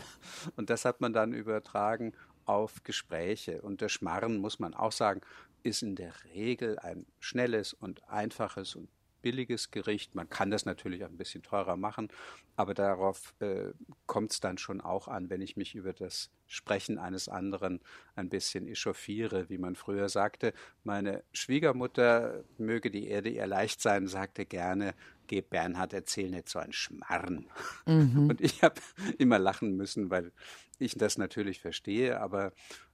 [0.56, 2.14] Und das hat man dann übertragen
[2.46, 3.62] auf Gespräche.
[3.62, 5.22] Und der Schmarren, muss man auch sagen,
[5.62, 8.90] ist in der Regel ein schnelles und einfaches und
[9.22, 10.16] billiges Gericht.
[10.16, 12.10] Man kann das natürlich auch ein bisschen teurer machen,
[12.56, 13.74] aber darauf äh,
[14.06, 17.80] kommt es dann schon auch an, wenn ich mich über das Sprechen eines anderen
[18.16, 20.54] ein bisschen echauffiere, wie man früher sagte.
[20.84, 24.96] Meine Schwiegermutter, möge die Erde ihr leicht sein, sagte gerne,
[25.28, 27.50] geh Bernhard, erzähl nicht so ein Schmarren.
[27.86, 28.30] Mhm.
[28.30, 28.82] Und ich habe
[29.18, 30.32] immer lachen müssen, weil
[30.80, 32.52] ich das natürlich verstehe, aber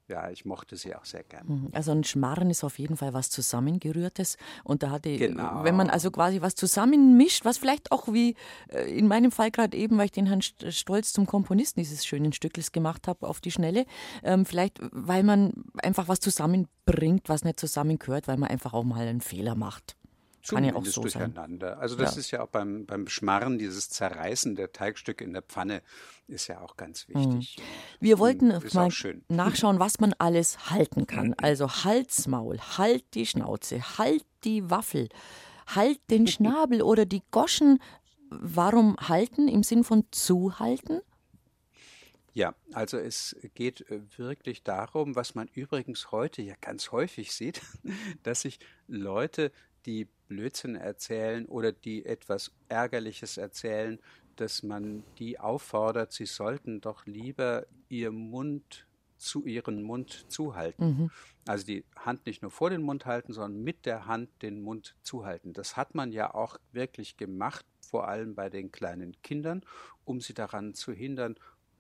[0.08, 1.48] ja, ich mochte sie auch sehr gern.
[1.48, 1.70] Mhm.
[1.74, 4.38] Also ein Schmarren ist auf jeden Fall was Zusammengerührtes.
[4.64, 5.64] Und da hatte, genau.
[5.64, 8.36] wenn man also quasi was zusammenmischt, was vielleicht auch wie
[8.70, 12.34] äh, in meinem Fall gerade eben, weil ich den Herrn Stolz zum Komponisten dieses schönen
[12.34, 13.86] Stückels gemacht habe auf die Schnelle,
[14.24, 19.08] ähm, vielleicht weil man einfach was zusammenbringt, was nicht zusammengehört, weil man einfach auch mal
[19.08, 19.96] einen Fehler macht.
[20.48, 21.72] Kann ja auch so durcheinander.
[21.72, 21.80] Sein.
[21.80, 22.20] Also das ja.
[22.20, 25.82] ist ja auch beim, beim Schmarren, dieses Zerreißen der Teigstücke in der Pfanne
[26.28, 27.40] ist ja auch ganz mhm.
[27.40, 27.64] wichtig.
[28.00, 28.90] Wir wollten mal
[29.28, 31.30] nachschauen, was man alles halten kann.
[31.30, 31.36] Mhm.
[31.42, 35.10] Also Halsmaul, halt die Schnauze, halt die Waffel,
[35.68, 37.80] halt den Schnabel oder die Goschen.
[38.30, 41.02] Warum halten im Sinn von zuhalten?
[42.36, 47.62] Ja, also es geht äh, wirklich darum, was man übrigens heute ja ganz häufig sieht,
[48.24, 49.54] dass sich Leute
[49.86, 54.00] die Blödsinn erzählen oder die etwas Ärgerliches erzählen,
[54.36, 58.86] dass man die auffordert, sie sollten doch lieber ihr Mund
[59.18, 60.86] zu ihren Mund zuhalten.
[60.86, 61.12] Mhm.
[61.48, 64.96] Also die Hand nicht nur vor den Mund halten, sondern mit der Hand den Mund
[65.04, 65.54] zuhalten.
[65.54, 69.64] Das hat man ja auch wirklich gemacht, vor allem bei den kleinen Kindern,
[70.04, 71.36] um sie daran zu hindern,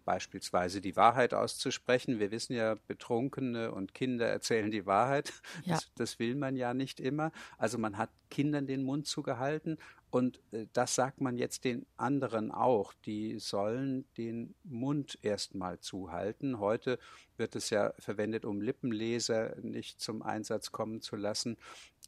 [0.06, 2.20] beispielsweise die Wahrheit auszusprechen.
[2.20, 5.34] Wir wissen ja, Betrunkene und Kinder erzählen die Wahrheit.
[5.66, 5.76] Ja.
[5.76, 7.32] Das, das, will man ja nicht immer.
[7.58, 9.78] Also man hat Kindern den Mund zugehalten
[10.16, 12.93] und äh, das sagt man jetzt den anderen auch.
[13.06, 16.60] Die sollen den Mund erstmal zuhalten.
[16.60, 16.99] Heute
[17.36, 21.58] wird es ja verwendet, um Lippenleser nicht zum Einsatz kommen zu lassen.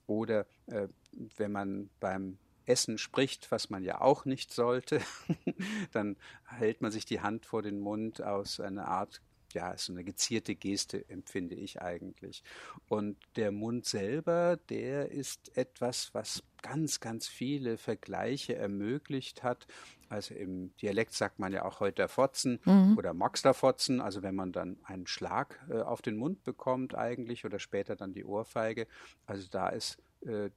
[0.05, 0.87] Oder äh,
[1.35, 2.37] wenn man beim
[2.67, 5.01] Essen spricht, was man ja auch nicht sollte,
[5.91, 9.21] dann hält man sich die Hand vor den Mund aus einer Art
[9.53, 12.43] ja, so eine gezierte Geste empfinde ich eigentlich.
[12.87, 19.67] Und der Mund selber, der ist etwas, was ganz, ganz viele Vergleiche ermöglicht hat.
[20.09, 22.97] Also im Dialekt sagt man ja auch heute Fotzen mhm.
[22.97, 23.13] oder
[23.53, 24.01] Fotzen.
[24.01, 28.13] Also wenn man dann einen Schlag äh, auf den Mund bekommt eigentlich oder später dann
[28.13, 28.87] die Ohrfeige.
[29.25, 30.49] Also da ist äh,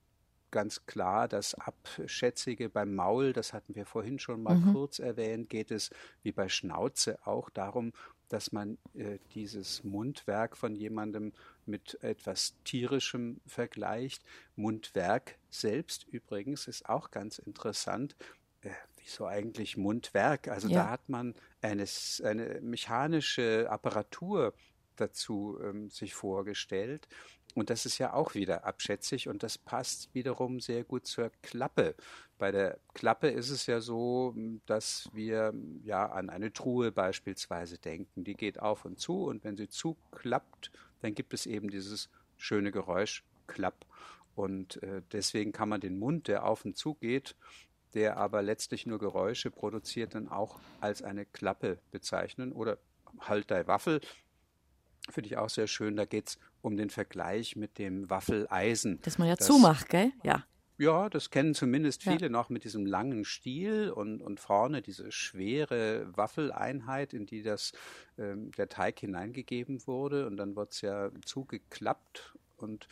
[0.50, 4.72] ganz klar das Abschätzige beim Maul, das hatten wir vorhin schon mal mhm.
[4.72, 5.90] kurz erwähnt, geht es
[6.22, 7.92] wie bei Schnauze auch darum,
[8.28, 11.32] dass man äh, dieses Mundwerk von jemandem
[11.66, 14.22] mit etwas Tierischem vergleicht.
[14.56, 18.16] Mundwerk selbst übrigens ist auch ganz interessant.
[18.62, 20.48] Äh, wieso eigentlich Mundwerk?
[20.48, 20.84] Also ja.
[20.84, 21.84] da hat man eine,
[22.22, 24.54] eine mechanische Apparatur
[24.96, 27.08] dazu ähm, sich vorgestellt.
[27.54, 31.96] Und das ist ja auch wieder abschätzig und das passt wiederum sehr gut zur Klappe.
[32.38, 34.34] Bei der Klappe ist es ja so,
[34.66, 38.24] dass wir ja an eine Truhe beispielsweise denken.
[38.24, 40.70] Die geht auf und zu und wenn sie zuklappt,
[41.00, 43.84] dann gibt es eben dieses schöne Geräusch Klapp.
[44.34, 47.34] Und äh, deswegen kann man den Mund, der auf und zu geht,
[47.94, 52.52] der aber letztlich nur Geräusche produziert, dann auch als eine Klappe bezeichnen.
[52.52, 52.78] Oder
[53.18, 54.00] halt der Waffel,
[55.10, 55.96] finde ich auch sehr schön.
[55.96, 59.00] Da geht es um den Vergleich mit dem Waffeleisen.
[59.02, 60.12] Das man ja das, zumacht, gell?
[60.22, 60.44] Ja.
[60.78, 62.28] Ja, das kennen zumindest viele ja.
[62.30, 67.72] noch mit diesem langen Stiel und, und vorne diese schwere Waffeleinheit, in die das,
[68.16, 70.26] ähm, der Teig hineingegeben wurde.
[70.26, 72.34] Und dann wird es ja zugeklappt.
[72.56, 72.88] Und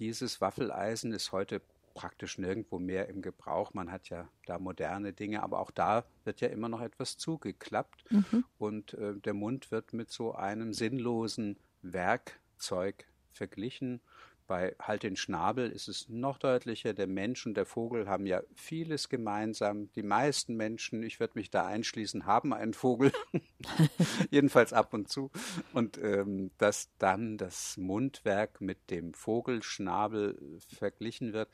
[0.00, 1.62] dieses Waffeleisen ist heute
[1.98, 3.74] praktisch nirgendwo mehr im Gebrauch.
[3.74, 8.04] Man hat ja da moderne Dinge, aber auch da wird ja immer noch etwas zugeklappt
[8.10, 8.44] mhm.
[8.56, 14.00] und äh, der Mund wird mit so einem sinnlosen Werkzeug verglichen.
[14.46, 16.94] Bei Halt den Schnabel ist es noch deutlicher.
[16.94, 19.92] Der Mensch und der Vogel haben ja vieles gemeinsam.
[19.92, 23.12] Die meisten Menschen, ich würde mich da einschließen, haben einen Vogel.
[24.30, 25.30] Jedenfalls ab und zu.
[25.74, 31.50] Und ähm, dass dann das Mundwerk mit dem Vogelschnabel verglichen wird,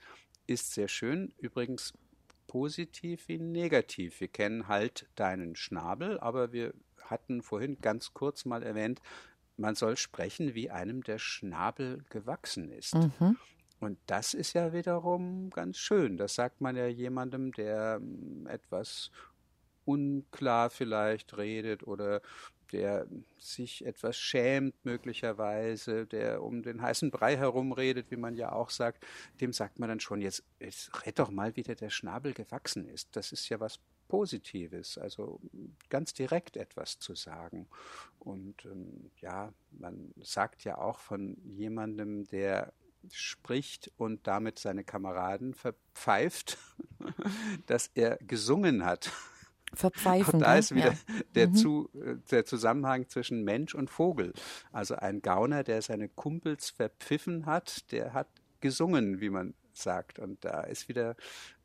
[0.46, 1.34] ist sehr schön.
[1.38, 1.94] Übrigens
[2.46, 4.20] positiv wie negativ.
[4.20, 9.00] Wir kennen halt deinen Schnabel, aber wir hatten vorhin ganz kurz mal erwähnt,
[9.56, 12.94] man soll sprechen, wie einem der Schnabel gewachsen ist.
[12.94, 13.36] Mhm.
[13.80, 16.16] Und das ist ja wiederum ganz schön.
[16.16, 19.10] Das sagt man ja jemandem, der hm, etwas
[19.84, 22.22] unklar vielleicht redet oder
[22.72, 28.70] der sich etwas schämt möglicherweise, der um den heißen Brei herumredet, wie man ja auch
[28.70, 29.04] sagt,
[29.40, 32.88] dem sagt man dann schon, jetzt, jetzt red doch mal, wie der, der Schnabel gewachsen
[32.88, 33.14] ist.
[33.14, 33.78] Das ist ja was
[34.14, 35.40] Positives, also
[35.88, 37.66] ganz direkt etwas zu sagen.
[38.20, 42.72] Und ähm, ja, man sagt ja auch von jemandem, der
[43.10, 46.58] spricht und damit seine Kameraden verpfeift,
[47.66, 49.10] dass er gesungen hat.
[49.72, 50.34] Verpfeifen.
[50.34, 50.98] Und da ist wieder ja.
[51.34, 51.54] der, mhm.
[51.56, 54.32] zu, äh, der Zusammenhang zwischen Mensch und Vogel.
[54.70, 58.28] Also ein Gauner, der seine Kumpels verpfiffen hat, der hat
[58.60, 60.20] gesungen, wie man sagt.
[60.20, 61.16] Und da ist wieder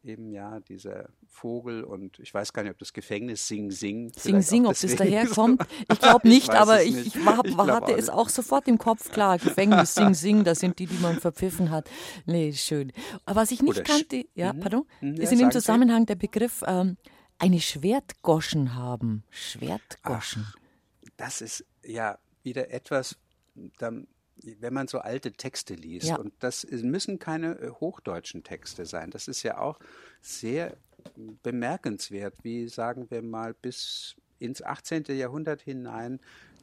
[0.04, 4.12] eben ja dieser Vogel und ich weiß gar nicht, ob das Gefängnis Sing Sing.
[4.16, 5.62] Sing Sing, ob das daherkommt.
[5.91, 9.12] Ich glaube nicht, ich aber ich, ich, war, ich hatte es auch sofort im Kopf
[9.12, 9.38] klar.
[9.38, 11.89] Gefängnis Sing Sing, das sind die, die man verpfiffen hat.
[12.26, 12.91] Nee, schön.
[13.26, 14.60] Aber was ich nicht Oder kannte, ja, mhm.
[14.60, 16.97] pardon, mhm, ist in dem Zusammenhang der Begriff ähm,
[17.38, 19.24] eine Schwertgoschen haben.
[19.30, 20.45] Schwertgoschen.
[20.47, 20.56] Ach,
[21.18, 23.18] das ist ja wieder etwas,
[23.78, 24.08] dann
[24.59, 26.17] wenn man so alte Texte liest, ja.
[26.17, 29.79] und das müssen keine äh, hochdeutschen Texte sein, das ist ja auch
[30.21, 30.77] sehr
[31.43, 35.05] bemerkenswert, wie sagen wir mal bis ins 18.
[35.09, 36.19] Jahrhundert hinein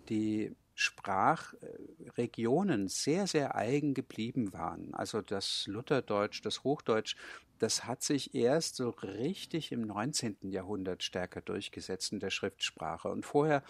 [0.09, 4.93] die Sprachregionen sehr, sehr eigen geblieben waren.
[4.95, 7.17] Also das Lutherdeutsch, das Hochdeutsch,
[7.59, 10.37] das hat sich erst so richtig im 19.
[10.43, 13.09] Jahrhundert stärker durchgesetzt in der Schriftsprache.
[13.09, 13.63] Und vorher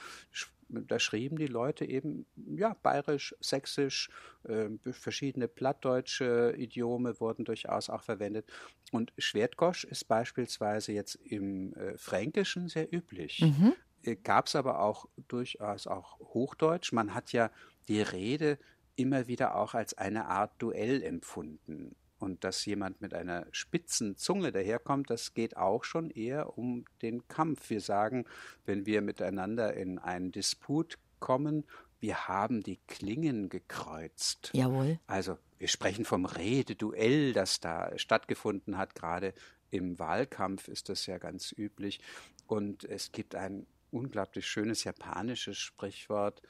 [0.68, 4.10] da schrieben die Leute eben, ja, bayerisch, sächsisch,
[4.44, 8.50] äh, verschiedene plattdeutsche Idiome wurden durchaus auch verwendet.
[8.92, 13.40] Und Schwertgosch ist beispielsweise jetzt im äh, Fränkischen sehr üblich.
[13.40, 13.74] Mhm.
[14.02, 16.92] Äh, Gab es aber auch durchaus auch Hochdeutsch.
[16.92, 17.50] Man hat ja
[17.88, 18.58] die Rede
[18.96, 21.94] immer wieder auch als eine Art Duell empfunden.
[22.18, 27.28] Und dass jemand mit einer spitzen Zunge daherkommt, das geht auch schon eher um den
[27.28, 27.68] Kampf.
[27.68, 28.24] Wir sagen,
[28.64, 31.64] wenn wir miteinander in einen Disput kommen,
[32.00, 34.50] wir haben die Klingen gekreuzt.
[34.54, 34.98] Jawohl.
[35.06, 38.94] Also wir sprechen vom Rededuell, das da stattgefunden hat.
[38.94, 39.34] Gerade
[39.70, 42.00] im Wahlkampf ist das ja ganz üblich.
[42.46, 46.42] Und es gibt ein unglaublich schönes japanisches Sprichwort.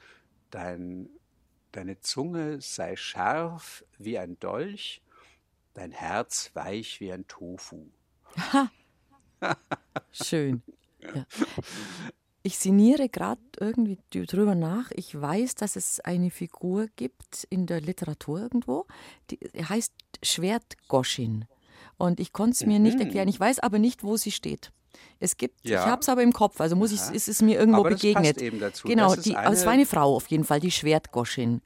[0.51, 1.09] Dein,
[1.71, 5.01] deine Zunge sei scharf wie ein Dolch
[5.77, 7.85] dein Herz weich wie ein Tofu.
[10.11, 10.63] Schön.
[10.99, 11.25] Ja.
[12.41, 14.89] Ich sinniere gerade irgendwie drüber nach.
[14.91, 18.85] Ich weiß, dass es eine Figur gibt in der Literatur irgendwo,
[19.29, 21.45] die heißt Schwertgoschin.
[21.97, 22.83] Und ich konnte es mir mhm.
[22.83, 23.27] nicht erklären.
[23.27, 24.71] Ich weiß aber nicht, wo sie steht.
[25.19, 25.81] Es gibt, ja.
[25.81, 27.09] ich habe es aber im Kopf, also muss ja.
[27.09, 28.37] ich, ist es mir irgendwo aber begegnet.
[28.37, 28.87] Das eben dazu.
[28.87, 31.61] Genau, die, eine, es war eine Frau auf jeden Fall, die Schwertgoschin.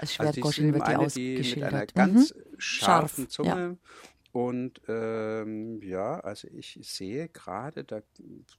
[0.00, 1.72] Als Schwertgoschin also wird die ausgeschildert.
[1.72, 2.40] Mit einer ganz mhm.
[2.58, 3.48] scharfen Scharf, Zunge.
[3.48, 3.76] Ja.
[4.32, 8.00] Und ähm, ja, also ich sehe gerade, da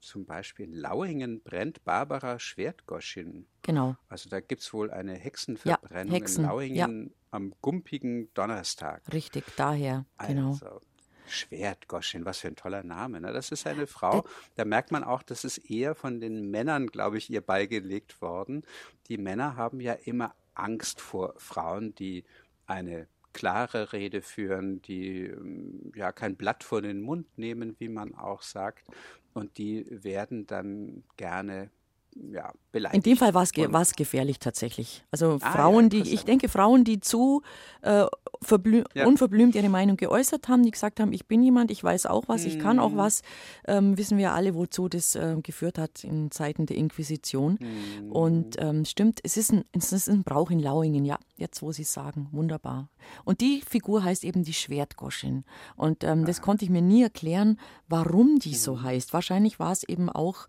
[0.01, 3.47] zum Beispiel in Lauingen brennt Barbara Schwertgoschin.
[3.61, 3.95] Genau.
[4.09, 7.15] Also da gibt es wohl eine Hexenverbrennung ja, Hexen, in Lauingen ja.
[7.31, 9.01] am gumpigen Donnerstag.
[9.13, 10.49] Richtig, daher, genau.
[10.49, 10.81] Also,
[11.27, 13.21] Schwertgoschin, was für ein toller Name.
[13.21, 13.31] Ne?
[13.31, 14.25] Das ist eine Frau,
[14.55, 18.63] da merkt man auch, das ist eher von den Männern, glaube ich, ihr beigelegt worden.
[19.07, 22.23] Die Männer haben ja immer Angst vor Frauen, die
[22.65, 28.15] eine klare Rede führen, die ähm, ja kein Blatt vor den Mund nehmen, wie man
[28.15, 28.87] auch sagt.
[29.33, 31.71] Und die werden dann gerne
[32.15, 32.95] ja, beleidigt.
[33.05, 35.03] In dem Fall war es ge gefährlich tatsächlich.
[35.11, 37.41] Also ah, Frauen, ja, die, ich denke, Frauen, die zu
[37.81, 39.05] äh, ja.
[39.05, 42.45] unverblümt ihre Meinung geäußert haben, die gesagt haben, ich bin jemand, ich weiß auch was,
[42.45, 42.97] ich kann auch mhm.
[42.97, 43.21] was,
[43.67, 47.57] ähm, wissen wir alle, wozu das äh, geführt hat in Zeiten der Inquisition.
[47.59, 48.11] Mhm.
[48.11, 51.71] Und ähm, stimmt, es ist, ein, es ist ein Brauch in Lauingen, ja, jetzt wo
[51.71, 52.89] Sie es sagen, wunderbar.
[53.23, 55.43] Und die Figur heißt eben die Schwertgoschin.
[55.75, 57.57] Und ähm, das konnte ich mir nie erklären,
[57.87, 58.83] warum die so mhm.
[58.83, 59.13] heißt.
[59.13, 60.47] Wahrscheinlich war es eben auch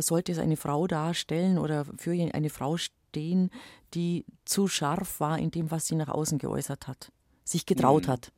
[0.00, 3.50] sollte es eine Frau darstellen oder für eine Frau stehen,
[3.94, 7.12] die zu scharf war in dem, was sie nach außen geäußert hat,
[7.44, 8.12] sich getraut mhm.
[8.12, 8.32] hat.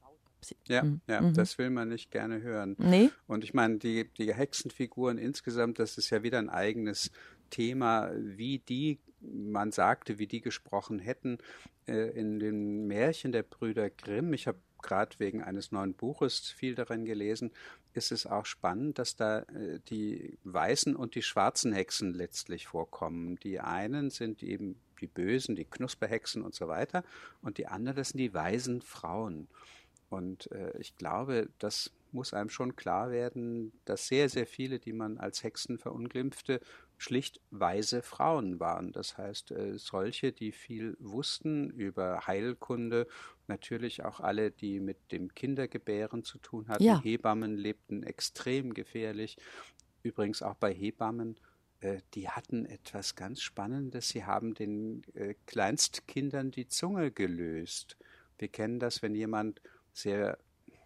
[0.69, 1.01] Ja, mhm.
[1.09, 1.35] ja, mhm.
[1.35, 2.77] das will man nicht gerne hören.
[2.79, 3.11] Nee.
[3.27, 7.11] Und ich meine, die, die Hexenfiguren insgesamt, das ist ja wieder ein eigenes
[7.51, 11.39] Thema, wie die, man sagte, wie die gesprochen hätten
[11.87, 14.33] äh, in den Märchen der Brüder Grimm.
[14.33, 17.51] Ich habe gerade wegen eines neuen Buches viel darin gelesen,
[17.99, 23.37] ist es auch spannend, dass da äh, die weißen und die schwarzen Hexen letztlich vorkommen.
[23.41, 27.05] Die einen sind eben die Bösen, die Knusperhexen und so weiter,
[27.43, 29.49] und die anderen, das sind die weisen Frauen.
[30.09, 34.95] Und äh, ich glaube, das muss einem schon klar werden, dass sehr, sehr viele, die
[34.95, 36.61] man als Hexen verunglimpfte,
[36.99, 38.93] schlicht weise Frauen waren.
[38.93, 43.07] Das heißt, äh, solche, die viel wussten über Heilkunde,
[43.47, 46.83] natürlich auch alle, die mit dem Kindergebären zu tun hatten.
[46.83, 47.01] Ja.
[47.01, 49.39] Hebammen lebten extrem gefährlich.
[50.03, 51.39] Übrigens auch bei Hebammen,
[51.81, 54.09] äh, die hatten etwas ganz Spannendes.
[54.09, 57.97] Sie haben den äh, Kleinstkindern die Zunge gelöst.
[58.39, 60.39] Wir kennen das, wenn jemand sehr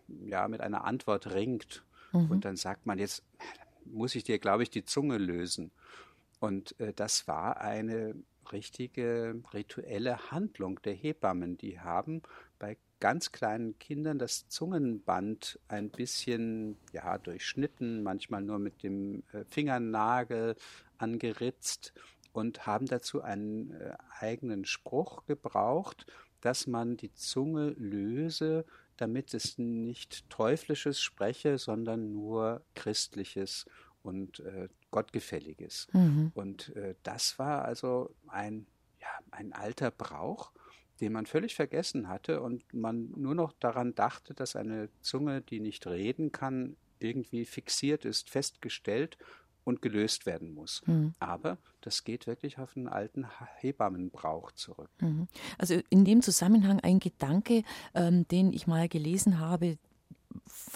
[0.08, 2.30] ja, mit einer Antwort ringt mhm.
[2.30, 3.24] und dann sagt man, jetzt
[3.86, 5.70] muss ich dir, glaube ich, die Zunge lösen.
[6.40, 8.14] Und äh, das war eine
[8.50, 11.56] richtige rituelle Handlung der Hebammen.
[11.56, 12.22] Die haben
[12.58, 19.44] bei ganz kleinen Kindern das Zungenband ein bisschen ja durchschnitten, manchmal nur mit dem äh,
[19.44, 20.56] Fingernagel
[20.98, 21.92] angeritzt
[22.32, 26.06] und haben dazu einen äh, eigenen Spruch gebraucht,
[26.40, 28.64] dass man die Zunge löse,
[28.97, 33.66] damit es nicht teuflisches spreche, sondern nur christliches
[34.03, 35.88] und äh, gottgefälliges.
[35.93, 36.32] Mhm.
[36.34, 38.66] Und äh, das war also ein,
[39.01, 40.53] ja, ein alter Brauch,
[41.01, 45.61] den man völlig vergessen hatte und man nur noch daran dachte, dass eine Zunge, die
[45.61, 49.18] nicht reden kann, irgendwie fixiert ist, festgestellt
[49.64, 50.82] und gelöst werden muss.
[50.86, 51.14] Mhm.
[51.18, 54.90] Aber das geht wirklich auf einen alten Hebammenbrauch zurück.
[55.00, 55.28] Mhm.
[55.58, 57.62] Also in dem Zusammenhang ein Gedanke,
[57.94, 59.78] ähm, den ich mal gelesen habe,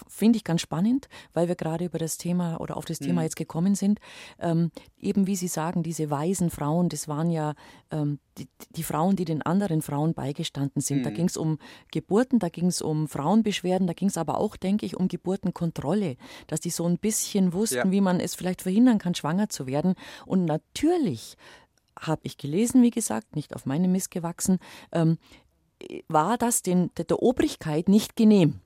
[0.09, 3.24] finde ich ganz spannend, weil wir gerade über das Thema oder auf das Thema mhm.
[3.24, 4.01] jetzt gekommen sind.
[4.39, 7.55] Ähm, eben wie Sie sagen, diese weisen Frauen, das waren ja
[7.91, 10.99] ähm, die, die, Frauen, die den anderen Frauen beigestanden sind.
[10.99, 11.03] Mhm.
[11.05, 11.59] Da ging es um
[11.93, 16.16] Geburten, da ging es um Frauenbeschwerden, da ging es aber auch, denke ich, um Geburtenkontrolle,
[16.47, 17.91] dass die so ein bisschen wussten, ja.
[17.91, 19.95] wie man es vielleicht verhindern kann, schwanger zu werden.
[20.24, 21.37] Und natürlich
[21.99, 24.59] habe ich gelesen, wie gesagt, nicht auf meine Mist gewachsen,
[24.93, 25.18] ähm,
[26.09, 28.61] war das den, der, der Obrigkeit nicht genehm.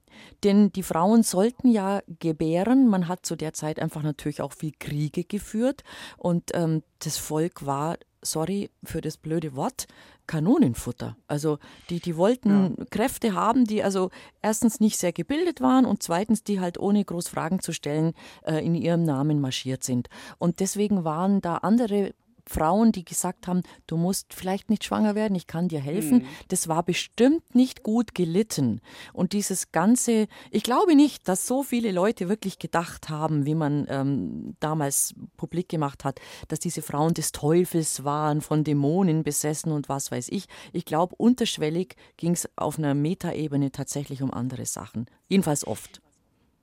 [0.45, 2.89] Denn die Frauen sollten ja gebären.
[2.89, 5.83] Man hat zu der Zeit einfach natürlich auch viel Kriege geführt.
[6.17, 9.87] Und ähm, das Volk war, sorry für das blöde Wort,
[10.27, 11.17] Kanonenfutter.
[11.27, 11.59] Also
[11.89, 12.85] die, die wollten ja.
[12.91, 14.11] Kräfte haben, die also
[14.43, 18.65] erstens nicht sehr gebildet waren und zweitens, die halt ohne groß Fragen zu stellen äh,
[18.65, 20.09] in ihrem Namen marschiert sind.
[20.39, 22.15] Und deswegen waren da andere
[22.47, 26.19] Frauen, die gesagt haben, du musst vielleicht nicht schwanger werden, ich kann dir helfen.
[26.19, 26.27] Mhm.
[26.49, 28.81] Das war bestimmt nicht gut gelitten.
[29.13, 33.87] Und dieses ganze, ich glaube nicht, dass so viele Leute wirklich gedacht haben, wie man
[33.89, 39.89] ähm, damals publik gemacht hat, dass diese Frauen des Teufels waren, von Dämonen besessen und
[39.89, 40.47] was weiß ich.
[40.73, 45.07] Ich glaube, unterschwellig ging es auf einer Metaebene tatsächlich um andere Sachen.
[45.29, 46.01] Jedenfalls oft.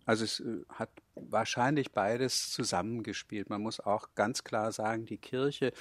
[0.06, 0.90] Also es äh, hat
[1.30, 3.50] wahrscheinlich beides zusammengespielt.
[3.50, 5.74] Man muss auch ganz klar sagen, die Kirche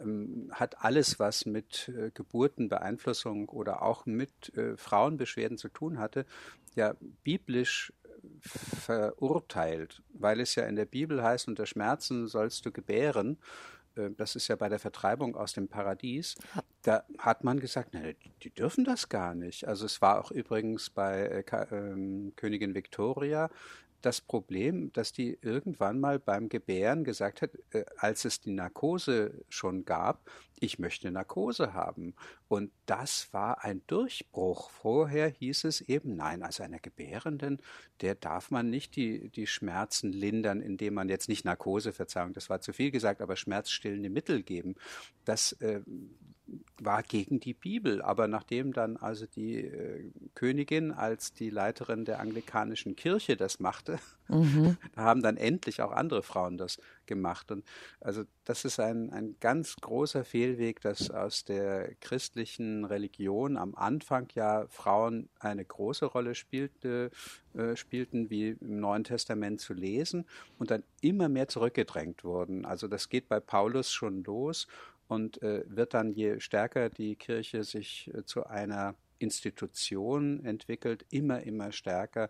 [0.00, 6.26] ähm, hat alles, was mit äh, Geburtenbeeinflussung oder auch mit äh, Frauenbeschwerden zu tun hatte,
[6.74, 7.92] ja biblisch
[8.40, 13.38] verurteilt, weil es ja in der Bibel heißt, unter Schmerzen sollst du gebären.
[14.16, 16.36] Das ist ja bei der Vertreibung aus dem Paradies.
[16.82, 19.68] da hat man gesagt, ne, die dürfen das gar nicht.
[19.68, 23.50] Also es war auch übrigens bei äh, äh, Königin Victoria
[24.02, 29.44] das Problem, dass die irgendwann mal beim Gebären gesagt hat, äh, als es die Narkose
[29.48, 30.20] schon gab,
[30.60, 32.14] ich möchte Narkose haben.
[32.48, 34.70] Und das war ein Durchbruch.
[34.70, 37.60] Vorher hieß es eben, nein, als einer Gebärenden,
[38.00, 42.48] der darf man nicht die, die Schmerzen lindern, indem man jetzt nicht Narkose, Verzeihung, das
[42.48, 44.76] war zu viel gesagt, aber schmerzstillende Mittel geben.
[45.24, 45.80] Das äh,
[46.80, 48.02] war gegen die Bibel.
[48.02, 53.98] Aber nachdem dann also die äh, Königin als die Leiterin der anglikanischen Kirche das machte,
[54.28, 54.76] mhm.
[54.94, 57.50] da haben dann endlich auch andere Frauen das gemacht.
[57.52, 57.64] Und
[58.00, 64.28] also das ist ein, ein ganz großer Fehlweg, dass aus der christlichen Religion am Anfang
[64.34, 67.10] ja Frauen eine große Rolle spielte,
[67.54, 70.24] äh, spielten, wie im Neuen Testament zu lesen,
[70.58, 72.64] und dann immer mehr zurückgedrängt wurden.
[72.64, 74.66] Also das geht bei Paulus schon los
[75.08, 81.42] und äh, wird dann, je stärker die Kirche sich äh, zu einer Institution entwickelt, immer,
[81.42, 82.28] immer stärker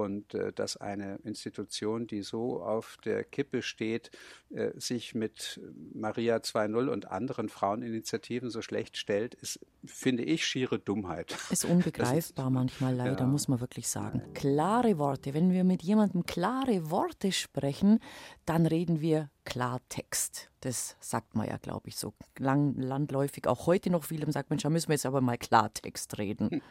[0.00, 4.10] und äh, dass eine Institution, die so auf der Kippe steht,
[4.50, 5.60] äh, sich mit
[5.94, 11.36] Maria 2.0 und anderen Fraueninitiativen so schlecht stellt, ist, finde ich, schiere Dummheit.
[11.50, 13.26] Ist unbegreifbar ist, manchmal leider, ja.
[13.26, 14.22] muss man wirklich sagen.
[14.34, 15.34] Klare Worte.
[15.34, 18.00] Wenn wir mit jemandem klare Worte sprechen,
[18.44, 20.50] dann reden wir Klartext.
[20.60, 23.46] Das sagt man ja, glaube ich, so lang, landläufig.
[23.46, 26.62] Auch heute noch vielem sagt, Mensch, da müssen wir jetzt aber mal Klartext reden.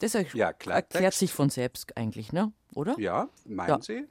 [0.00, 2.52] Das ja, erklärt sich von selbst eigentlich, ne?
[2.74, 2.98] oder?
[2.98, 3.80] Ja, meinen ja.
[3.80, 4.06] Sie?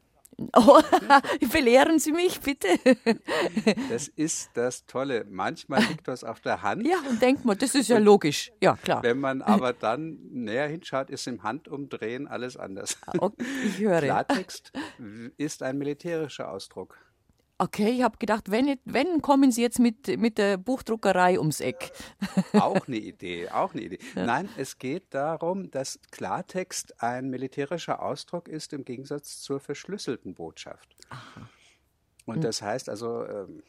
[0.56, 0.80] Oh,
[1.52, 2.68] belehren Sie mich bitte.
[3.90, 5.26] Das ist das Tolle.
[5.30, 6.88] Manchmal liegt das auf der Hand.
[6.88, 8.52] Ja, und denkt man, das ist ja logisch.
[8.62, 9.04] Ja, klar.
[9.04, 12.98] Wenn man aber dann näher hinschaut, ist im Handumdrehen alles anders.
[13.06, 14.00] Ah, okay, ich höre.
[14.00, 14.72] Klartext
[15.36, 16.98] ist ein militärischer Ausdruck.
[17.62, 21.92] Okay, ich habe gedacht, wenn, wenn kommen Sie jetzt mit, mit der Buchdruckerei ums Eck.
[22.54, 24.00] Auch eine Idee, auch eine Idee.
[24.16, 24.26] Ja.
[24.26, 30.96] Nein, es geht darum, dass Klartext ein militärischer Ausdruck ist im Gegensatz zur verschlüsselten Botschaft.
[31.10, 31.50] Aha.
[32.26, 32.42] Und hm.
[32.42, 33.62] das heißt also, ähm,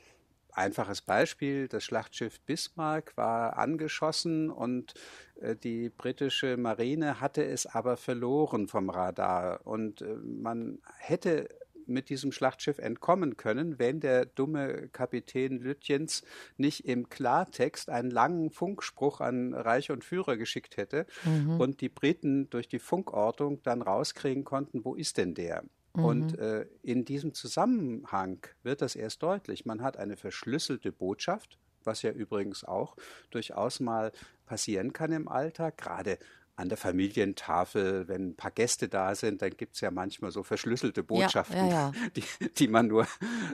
[0.52, 4.94] einfaches Beispiel, das Schlachtschiff Bismarck war angeschossen und
[5.40, 9.66] äh, die britische Marine hatte es aber verloren vom Radar.
[9.66, 11.48] Und äh, man hätte
[11.90, 16.22] mit diesem Schlachtschiff entkommen können, wenn der dumme Kapitän Lütjens
[16.56, 21.60] nicht im Klartext einen langen Funkspruch an Reich und Führer geschickt hätte mhm.
[21.60, 25.64] und die Briten durch die Funkortung dann rauskriegen konnten, wo ist denn der?
[25.94, 26.04] Mhm.
[26.04, 29.66] Und äh, in diesem Zusammenhang wird das erst deutlich.
[29.66, 32.96] Man hat eine verschlüsselte Botschaft, was ja übrigens auch
[33.30, 34.12] durchaus mal
[34.46, 36.18] passieren kann im Alltag, gerade
[36.56, 40.42] an der Familientafel, wenn ein paar Gäste da sind, dann gibt es ja manchmal so
[40.42, 42.10] verschlüsselte Botschaften, ja, ja, ja.
[42.16, 42.24] Die,
[42.54, 43.06] die man nur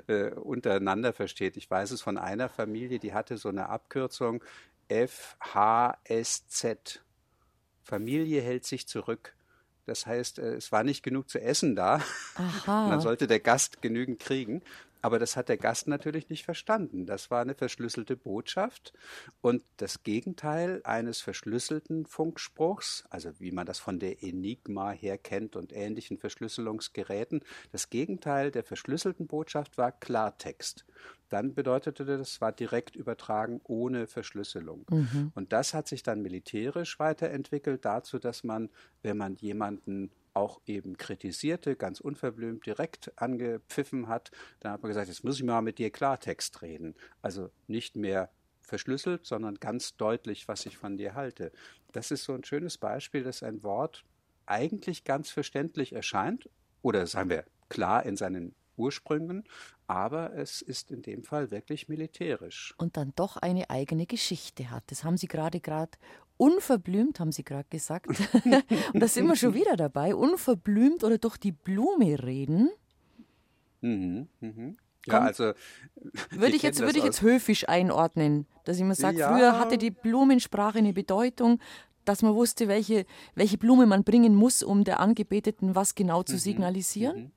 [0.09, 1.57] äh, untereinander versteht.
[1.57, 4.43] Ich weiß es von einer Familie, die hatte so eine Abkürzung
[4.89, 6.01] FHSZ.
[7.83, 9.37] Familie hält sich zurück.
[9.87, 12.01] Das heißt, äh, es war nicht genug zu essen da.
[12.35, 12.89] Aha.
[12.91, 14.63] dann sollte der Gast genügend kriegen.
[15.07, 17.07] Aber das hat der Gast natürlich nicht verstanden.
[17.07, 18.93] Das war eine verschlüsselte Botschaft.
[19.41, 25.55] Und das Gegenteil eines verschlüsselten Funkspruchs, also wie man das von der Enigma her kennt
[25.55, 30.85] und ähnlichen Verschlüsselungsgeräten, das Gegenteil der verschlüsselten Botschaft war Klartext.
[31.29, 34.87] Dann bedeutete das, war direkt übertragen ohne Verschlüsselung.
[34.91, 35.31] Mhm.
[35.37, 38.71] Und das hat sich dann militärisch weiterentwickelt dazu, dass man,
[39.03, 44.31] wenn man jemanden auch eben kritisierte, ganz unverblümt direkt angepfiffen hat.
[44.61, 46.95] Dann hat man gesagt, jetzt muss ich mal mit dir Klartext reden.
[47.23, 48.31] Also nicht mehr
[48.61, 51.53] verschlüsselt, sondern ganz deutlich, was ich von dir halte.
[51.93, 54.05] Das ist so ein schönes Beispiel, dass ein Wort
[54.45, 56.49] eigentlich ganz verständlich erscheint
[56.83, 59.45] oder sagen wir klar in seinen Ursprüngen,
[59.87, 62.75] aber es ist in dem Fall wirklich militärisch.
[62.79, 64.85] Und dann doch eine eigene Geschichte hat.
[64.89, 65.93] Das haben Sie gerade gerade
[66.37, 68.09] unverblümt, haben Sie gerade gesagt.
[68.45, 70.15] Und da sind wir schon wieder dabei.
[70.15, 72.71] Unverblümt oder durch die Blume reden.
[73.81, 74.77] Mhm, mhm.
[75.07, 75.53] Ja, also
[76.31, 79.33] würde ich jetzt würde ich jetzt höfisch einordnen, dass ich mir sage, ja.
[79.33, 81.61] früher hatte die Blumensprache eine Bedeutung,
[82.05, 83.05] dass man wusste, welche,
[83.35, 87.17] welche Blume man bringen muss, um der Angebeteten was genau zu mhm, signalisieren.
[87.17, 87.33] Mhm.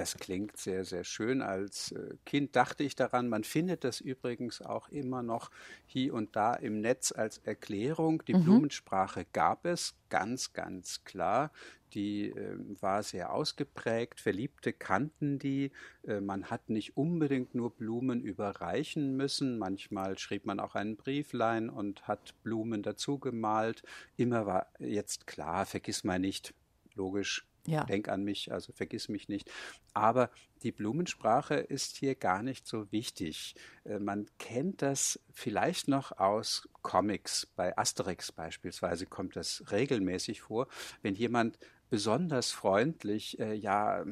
[0.00, 1.42] Das klingt sehr, sehr schön.
[1.42, 3.28] Als äh, Kind dachte ich daran.
[3.28, 5.50] Man findet das übrigens auch immer noch
[5.84, 8.24] hier und da im Netz als Erklärung.
[8.24, 8.44] Die mhm.
[8.44, 11.52] Blumensprache gab es ganz, ganz klar.
[11.92, 14.20] Die äh, war sehr ausgeprägt.
[14.20, 15.70] Verliebte kannten die.
[16.06, 19.58] Äh, man hat nicht unbedingt nur Blumen überreichen müssen.
[19.58, 23.82] Manchmal schrieb man auch einen Brieflein und hat Blumen dazu gemalt.
[24.16, 26.54] Immer war jetzt klar, vergiss mal nicht,
[26.94, 27.84] logisch ja.
[27.84, 29.50] denk an mich, also vergiss mich nicht.
[29.94, 30.30] Aber
[30.62, 33.54] die Blumensprache ist hier gar nicht so wichtig.
[33.84, 37.46] Äh, man kennt das vielleicht noch aus Comics.
[37.56, 40.68] Bei Asterix beispielsweise kommt das regelmäßig vor,
[41.02, 41.58] wenn jemand
[41.88, 44.04] besonders freundlich, äh, ja,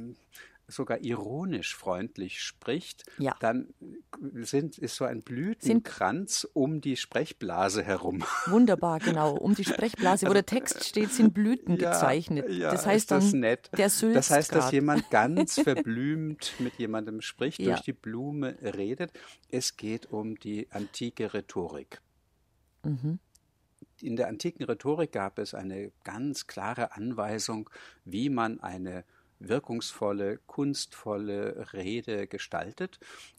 [0.69, 3.35] sogar ironisch freundlich spricht, ja.
[3.41, 3.73] dann
[4.35, 8.23] sind, ist so ein Blütenkranz sind, um die Sprechblase herum.
[8.47, 9.35] Wunderbar, genau.
[9.35, 12.51] Um die Sprechblase, wo der Text steht, sind Blüten ja, gezeichnet.
[12.51, 13.71] Ja, das heißt das dann, nett.
[13.77, 14.65] der Das heißt, grad.
[14.65, 19.13] dass jemand ganz verblümt mit jemandem spricht, durch die Blume redet.
[19.51, 22.03] Es geht um die antike Rhetorik.
[22.85, 23.19] Mhm.
[24.01, 27.69] In der antiken Rhetorik gab es eine ganz klare Anweisung,
[28.05, 29.05] wie man eine
[29.41, 32.99] wirkungsvolle, kunstvolle Rede gestaltet.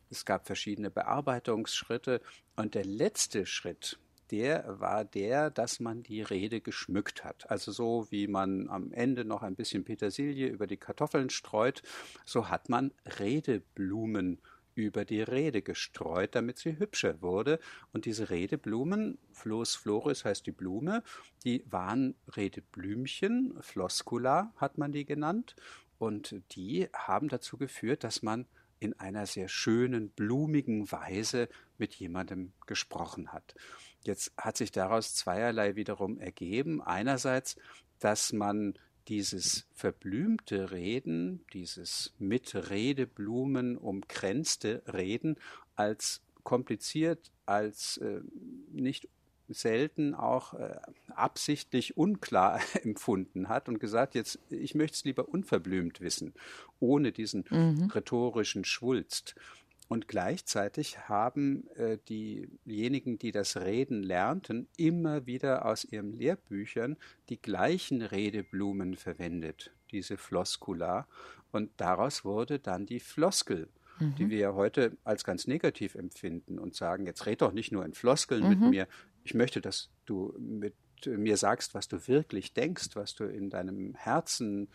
[0.10, 2.22] Es gab verschiedene Bearbeitungsschritte
[2.56, 4.00] und der letzte Schritt,
[4.32, 7.50] der war der, dass man die Rede geschmückt hat.
[7.50, 11.82] Also so wie man am Ende noch ein bisschen Petersilie über die Kartoffeln streut,
[12.26, 14.40] so hat man Redeblumen
[14.76, 17.60] über die Rede gestreut, damit sie hübscher wurde.
[17.92, 21.04] Und diese Redeblumen, Flos floris heißt die Blume,
[21.44, 25.56] die waren Redeblümchen, Floscula hat man die genannt.
[26.00, 28.48] Und die haben dazu geführt, dass man
[28.80, 33.54] in einer sehr schönen, blumigen Weise mit jemandem gesprochen hat.
[34.04, 36.82] Jetzt hat sich daraus zweierlei wiederum ergeben.
[36.82, 37.58] Einerseits,
[38.00, 38.76] dass man
[39.10, 45.38] dieses verblümte Reden, dieses mit Redeblumen umkränzte Reden
[45.76, 48.22] als kompliziert, als äh,
[48.72, 49.10] nicht
[49.50, 50.76] selten auch äh,
[51.10, 56.34] absichtlich unklar empfunden hat und gesagt, jetzt ich möchte es lieber unverblümt wissen,
[56.80, 57.90] ohne diesen mhm.
[57.94, 59.36] rhetorischen Schwulst.
[59.88, 66.96] Und gleichzeitig haben äh, diejenigen, die das Reden lernten, immer wieder aus ihren Lehrbüchern
[67.30, 71.08] die gleichen Redeblumen verwendet, diese Floskula.
[71.52, 73.68] Und daraus wurde dann die Floskel
[74.00, 74.16] mhm.
[74.16, 77.86] die wir ja heute als ganz negativ empfinden und sagen, jetzt red doch nicht nur
[77.86, 78.50] in Floskeln mhm.
[78.50, 78.88] mit mir,
[79.30, 80.74] ich möchte, dass du mit
[81.06, 84.70] mir sagst, was du wirklich denkst, was du in deinem Herzen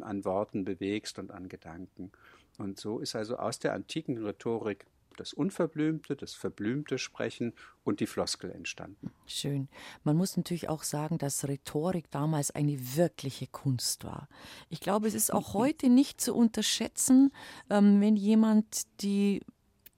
[0.00, 2.10] an Worten bewegst und an Gedanken.
[2.58, 8.06] Und so ist also aus der antiken Rhetorik das Unverblümte, das verblümte Sprechen und die
[8.06, 9.12] Floskel entstanden.
[9.26, 9.68] Schön.
[10.02, 14.28] Man muss natürlich auch sagen, dass Rhetorik damals eine wirkliche Kunst war.
[14.68, 17.32] Ich glaube, es ist auch heute nicht zu unterschätzen,
[17.70, 19.42] ähm, wenn jemand die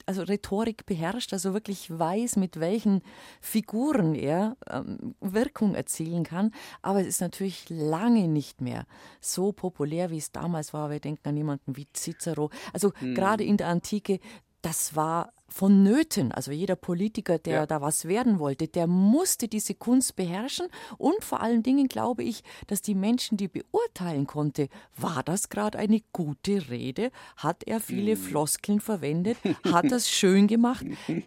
[0.09, 3.03] also Rhetorik beherrscht, also wirklich weiß, mit welchen
[3.43, 6.53] Figuren er ähm, Wirkung erzielen kann.
[6.81, 8.87] Aber es ist natürlich lange nicht mehr
[9.21, 10.89] so populär, wie es damals war.
[10.89, 12.49] Wir denken an jemanden wie Cicero.
[12.73, 13.15] Also hm.
[13.15, 14.19] gerade in der Antike,
[14.63, 16.31] das war vonnöten.
[16.33, 17.67] Also jeder Politiker, der ja.
[17.67, 20.69] da was werden wollte, der musste diese Kunst beherrschen.
[20.99, 25.79] Und vor allen Dingen glaube ich, dass die Menschen, die beurteilen konnte, war das gerade
[25.79, 27.11] eine gute Rede?
[27.37, 28.19] Hat er viele hm.
[28.19, 29.39] Floskeln verwendet?
[29.73, 30.85] Hat das schön gemacht?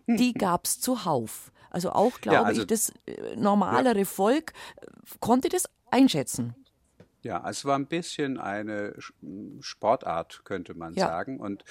[0.08, 1.52] Die gab es zuhauf.
[1.72, 4.06] Also auch, glaube ja, also, ich, das äh, normalere ja.
[4.06, 4.86] Volk äh,
[5.20, 6.54] konnte das einschätzen.
[7.24, 8.96] Ja, es war ein bisschen eine
[9.60, 11.08] Sportart, könnte man ja.
[11.08, 11.40] sagen.
[11.40, 11.64] Und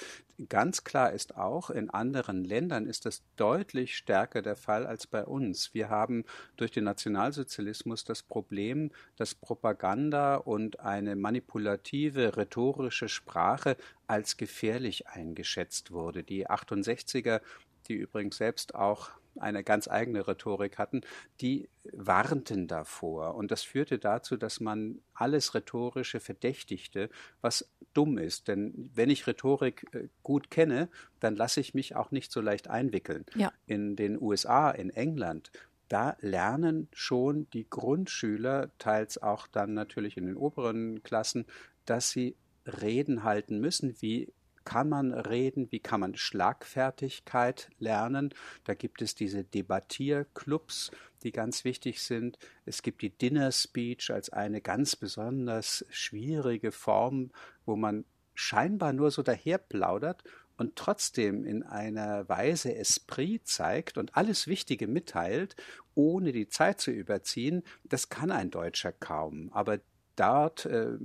[0.47, 5.25] ganz klar ist auch, in anderen Ländern ist das deutlich stärker der Fall als bei
[5.25, 5.73] uns.
[5.73, 6.23] Wir haben
[6.55, 13.75] durch den Nationalsozialismus das Problem, dass Propaganda und eine manipulative rhetorische Sprache
[14.07, 16.23] als gefährlich eingeschätzt wurde.
[16.23, 17.41] Die 68er
[17.87, 19.09] die übrigens selbst auch
[19.39, 21.01] eine ganz eigene Rhetorik hatten,
[21.39, 23.35] die warnten davor.
[23.35, 27.09] Und das führte dazu, dass man alles Rhetorische verdächtigte,
[27.41, 28.47] was dumm ist.
[28.47, 32.69] Denn wenn ich Rhetorik äh, gut kenne, dann lasse ich mich auch nicht so leicht
[32.69, 33.25] einwickeln.
[33.35, 33.51] Ja.
[33.65, 35.51] In den USA, in England,
[35.87, 41.45] da lernen schon die Grundschüler, teils auch dann natürlich in den oberen Klassen,
[41.85, 44.31] dass sie Reden halten müssen, wie
[44.63, 48.33] kann man reden, wie kann man Schlagfertigkeit lernen.
[48.63, 50.91] Da gibt es diese Debattierclubs,
[51.23, 52.37] die ganz wichtig sind.
[52.65, 57.31] Es gibt die Dinner Speech als eine ganz besonders schwierige Form,
[57.65, 60.23] wo man scheinbar nur so daherplaudert
[60.57, 65.55] und trotzdem in einer Weise Esprit zeigt und alles Wichtige mitteilt,
[65.95, 69.51] ohne die Zeit zu überziehen, das kann ein Deutscher kaum.
[69.53, 69.79] Aber
[70.15, 70.97] dort äh,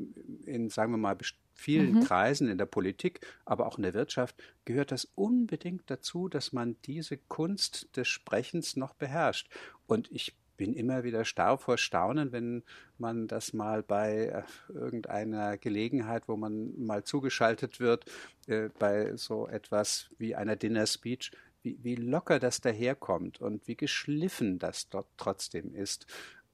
[0.44, 1.16] in, sagen wir mal,
[1.56, 2.04] vielen mhm.
[2.04, 6.76] Kreisen in der Politik, aber auch in der Wirtschaft gehört das unbedingt dazu, dass man
[6.84, 9.48] diese Kunst des Sprechens noch beherrscht.
[9.86, 12.62] Und ich bin immer wieder starr vor Staunen, wenn
[12.98, 14.42] man das mal bei äh,
[14.72, 18.04] irgendeiner Gelegenheit, wo man mal zugeschaltet wird,
[18.46, 21.32] äh, bei so etwas wie einer Dinner Speech,
[21.62, 26.06] wie, wie locker das daherkommt und wie geschliffen das dort trotzdem ist.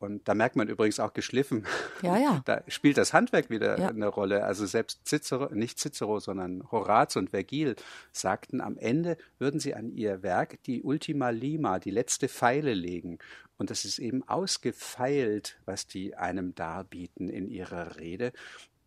[0.02, 1.64] Und da merkt man übrigens auch geschliffen.
[2.02, 2.42] Ja, ja.
[2.44, 3.88] Da spielt das Handwerk wieder ja.
[3.88, 4.44] eine Rolle.
[4.44, 7.76] Also selbst Cicero, nicht Cicero, sondern Horaz und Vergil
[8.10, 13.18] sagten, am Ende würden sie an ihr Werk die Ultima Lima, die letzte Pfeile legen.
[13.58, 18.32] Und das ist eben ausgefeilt, was die einem darbieten in ihrer Rede.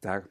[0.02, 0.24] Da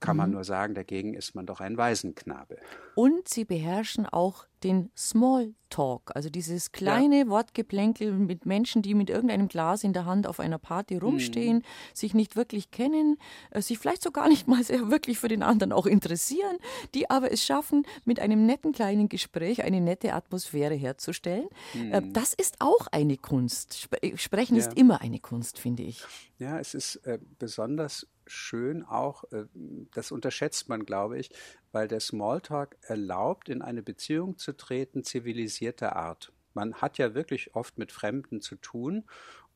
[0.00, 0.34] kann man mhm.
[0.34, 2.58] nur sagen, dagegen ist man doch ein Waisenknabe.
[2.94, 7.28] Und sie beherrschen auch den Smalltalk, also dieses kleine ja.
[7.28, 11.62] Wortgeplänkel mit Menschen, die mit irgendeinem Glas in der Hand auf einer Party rumstehen, mhm.
[11.94, 13.18] sich nicht wirklich kennen,
[13.50, 16.58] äh, sich vielleicht sogar nicht mal sehr wirklich für den anderen auch interessieren,
[16.94, 21.48] die aber es schaffen, mit einem netten kleinen Gespräch eine nette Atmosphäre herzustellen.
[21.74, 22.12] Äh, mhm.
[22.12, 23.88] Das ist auch eine Kunst.
[24.02, 24.60] Äh, sprechen ja.
[24.60, 26.02] ist immer eine Kunst, finde ich.
[26.38, 29.44] Ja, es ist äh, besonders schön auch, äh,
[29.92, 31.30] das unterschätzt man, glaube ich,
[31.72, 36.32] weil der Smalltalk erlaubt, in eine Beziehung zu treten, zivilisierter Art.
[36.54, 39.04] Man hat ja wirklich oft mit Fremden zu tun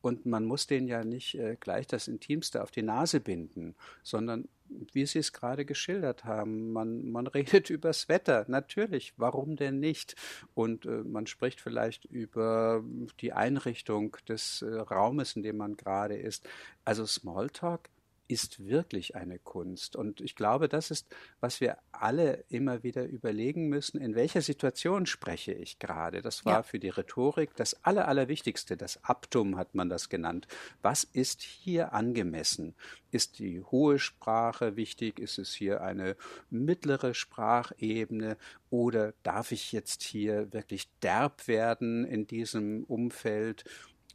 [0.02, 4.48] und man muss denen ja nicht äh, gleich das Intimste auf die Nase binden, sondern
[4.92, 10.16] wie Sie es gerade geschildert haben, man, man redet übers Wetter, natürlich, warum denn nicht?
[10.54, 12.84] Und äh, man spricht vielleicht über
[13.20, 16.48] die Einrichtung des äh, Raumes, in dem man gerade ist.
[16.84, 17.88] Also Smalltalk
[18.28, 19.96] ist wirklich eine Kunst.
[19.96, 21.06] Und ich glaube, das ist,
[21.40, 26.22] was wir alle immer wieder überlegen müssen, in welcher Situation spreche ich gerade.
[26.22, 26.62] Das war ja.
[26.62, 28.76] für die Rhetorik das Aller, Allerwichtigste.
[28.76, 30.46] Das Aptum hat man das genannt.
[30.80, 32.74] Was ist hier angemessen?
[33.10, 35.18] Ist die hohe Sprache wichtig?
[35.18, 36.16] Ist es hier eine
[36.48, 38.36] mittlere Sprachebene?
[38.70, 43.64] Oder darf ich jetzt hier wirklich derb werden in diesem Umfeld?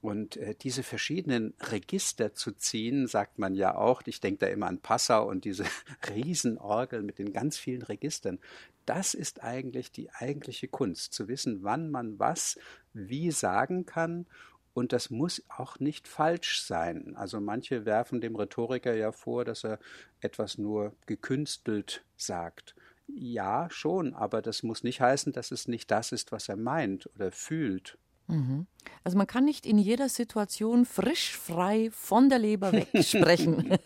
[0.01, 4.67] Und äh, diese verschiedenen Register zu ziehen, sagt man ja auch, ich denke da immer
[4.67, 5.65] an Passau und diese
[6.09, 8.39] Riesenorgel mit den ganz vielen Registern,
[8.85, 12.57] das ist eigentlich die eigentliche Kunst, zu wissen, wann man was
[12.93, 14.25] wie sagen kann.
[14.73, 17.15] Und das muss auch nicht falsch sein.
[17.15, 19.79] Also manche werfen dem Rhetoriker ja vor, dass er
[20.21, 22.75] etwas nur gekünstelt sagt.
[23.07, 27.09] Ja, schon, aber das muss nicht heißen, dass es nicht das ist, was er meint
[27.15, 27.97] oder fühlt.
[28.27, 28.67] Mhm.
[29.03, 33.77] Also man kann nicht in jeder Situation frisch, frei von der Leber weg sprechen.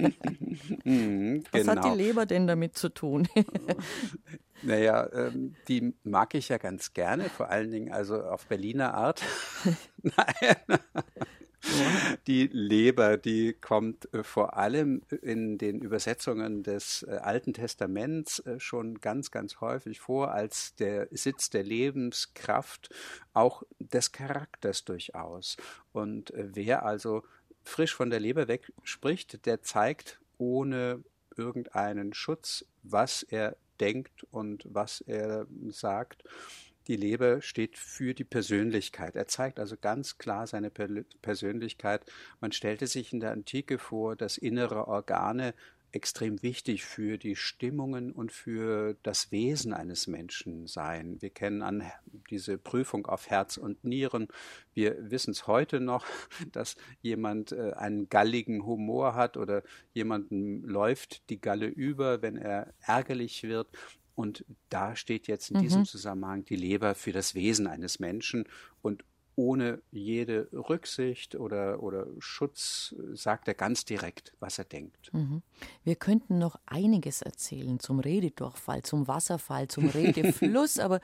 [0.84, 1.96] mhm, Was hat die genau.
[1.96, 3.28] Leber denn damit zu tun?
[4.64, 9.22] naja, ähm, die mag ich ja ganz gerne, vor allen Dingen also auf Berliner Art.
[10.02, 10.80] Nein.
[12.28, 18.59] Die Leber, die kommt äh, vor allem in den Übersetzungen des äh, Alten Testaments äh,
[18.59, 22.89] schon ganz, ganz häufig vor als der Sitz der Lebenskraft,
[23.34, 25.57] auch des Charakters durchaus.
[25.93, 27.24] Und wer also
[27.64, 31.03] frisch von der Leber weg spricht, der zeigt ohne
[31.38, 36.24] irgendeinen Schutz, was er denkt und was er sagt.
[36.92, 39.16] Die Leber steht für die Persönlichkeit.
[39.16, 42.02] Er zeigt also ganz klar seine Persönlichkeit.
[42.42, 45.54] Man stellte sich in der Antike vor, dass innere Organe
[45.94, 51.22] extrem wichtig für die Stimmungen und für das Wesen eines Menschen seien.
[51.22, 51.89] Wir kennen an
[52.30, 54.28] diese Prüfung auf Herz und Nieren.
[54.74, 56.06] Wir wissen es heute noch,
[56.52, 59.64] dass jemand äh, einen galligen Humor hat oder
[59.94, 63.70] jemandem läuft die Galle über, wenn er ärgerlich wird.
[64.22, 65.61] Und da steht jetzt in mhm.
[65.61, 68.45] diesem Zusammenhang die Leber für das Wesen eines Menschen
[68.82, 69.03] und
[69.36, 75.11] ohne jede Rücksicht oder, oder Schutz sagt er ganz direkt, was er denkt.
[75.13, 75.41] Mhm.
[75.84, 80.99] Wir könnten noch einiges erzählen zum Rededurchfall, zum Wasserfall, zum Redefluss, aber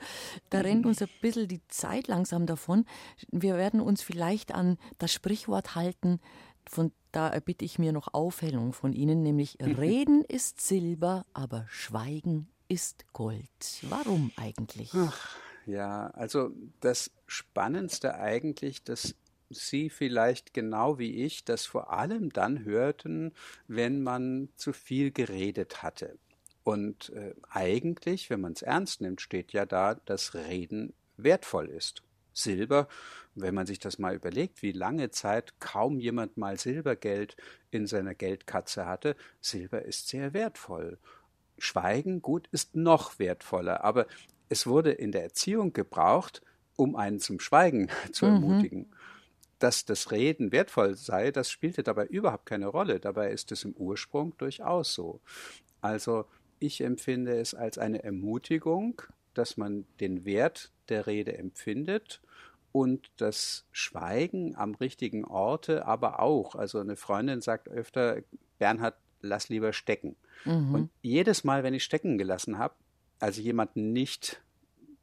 [0.50, 2.84] da rennt uns ein bisschen die Zeit langsam davon.
[3.32, 6.20] Wir werden uns vielleicht an das Sprichwort halten,
[6.68, 12.48] von da erbitte ich mir noch Aufhellung von Ihnen, nämlich Reden ist Silber, aber Schweigen
[12.68, 13.48] ist Gold.
[13.82, 14.90] Warum eigentlich?
[14.94, 16.50] Ach, ja, also
[16.80, 19.14] das Spannendste eigentlich, dass
[19.50, 23.32] Sie vielleicht genau wie ich das vor allem dann hörten,
[23.66, 26.18] wenn man zu viel geredet hatte.
[26.64, 32.02] Und äh, eigentlich, wenn man es ernst nimmt, steht ja da, dass Reden wertvoll ist.
[32.34, 32.88] Silber,
[33.34, 37.36] wenn man sich das mal überlegt, wie lange Zeit kaum jemand mal Silbergeld
[37.70, 40.98] in seiner Geldkatze hatte, Silber ist sehr wertvoll.
[41.58, 44.06] Schweigen, gut, ist noch wertvoller, aber
[44.48, 46.42] es wurde in der Erziehung gebraucht,
[46.76, 48.32] um einen zum Schweigen zu mhm.
[48.32, 48.86] ermutigen.
[49.58, 53.00] Dass das Reden wertvoll sei, das spielte dabei überhaupt keine Rolle.
[53.00, 55.20] Dabei ist es im Ursprung durchaus so.
[55.80, 56.26] Also
[56.60, 59.02] ich empfinde es als eine Ermutigung,
[59.34, 62.20] dass man den Wert der Rede empfindet
[62.72, 66.54] und das Schweigen am richtigen Orte aber auch.
[66.54, 68.18] Also eine Freundin sagt öfter,
[68.58, 70.16] Bernhard, lass lieber stecken.
[70.44, 70.74] Mhm.
[70.74, 72.74] Und jedes Mal, wenn ich stecken gelassen habe,
[73.18, 74.40] also jemanden nicht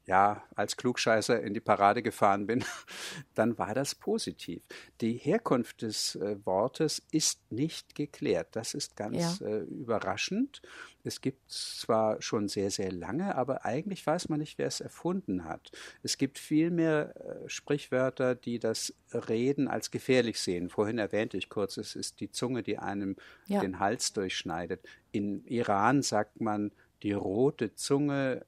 [0.08, 2.64] ja, als Klugscheißer in die Parade gefahren bin,
[3.34, 4.62] dann war das positiv.
[5.02, 8.56] Die Herkunft des äh, Wortes ist nicht geklärt.
[8.56, 9.48] Das ist ganz ja.
[9.48, 10.62] äh, überraschend.
[11.04, 15.46] Es gibt zwar schon sehr, sehr lange, aber eigentlich weiß man nicht, wer es erfunden
[15.46, 15.72] hat.
[16.04, 20.70] Es gibt vielmehr äh, Sprichwörter, die das Reden als gefährlich sehen.
[20.70, 23.16] Vorhin erwähnte ich kurz, es ist die Zunge, die einem
[23.48, 23.62] ja.
[23.62, 24.86] den Hals durchschneidet.
[25.12, 26.72] In Iran sagt man,
[27.02, 28.46] die rote Zunge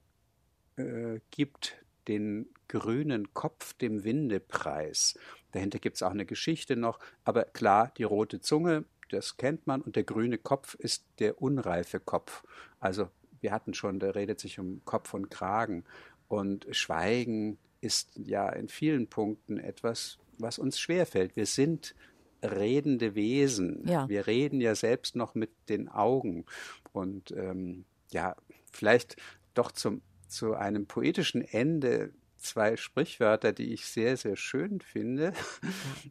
[0.77, 1.77] äh, gibt
[2.07, 5.17] den grünen Kopf dem Winde preis.
[5.51, 9.81] Dahinter gibt es auch eine Geschichte noch, aber klar, die rote Zunge, das kennt man,
[9.81, 12.43] und der grüne Kopf ist der unreife Kopf.
[12.79, 13.09] Also
[13.41, 15.83] wir hatten schon, da redet sich um Kopf und Kragen.
[16.27, 21.35] Und Schweigen ist ja in vielen Punkten etwas, was uns schwerfällt.
[21.35, 21.95] Wir sind
[22.43, 23.87] redende Wesen.
[23.87, 24.07] Ja.
[24.09, 26.45] Wir reden ja selbst noch mit den Augen.
[26.91, 28.35] Und ähm, ja,
[28.71, 29.15] vielleicht
[29.53, 35.33] doch zum, zu einem poetischen Ende zwei Sprichwörter, die ich sehr, sehr schön finde.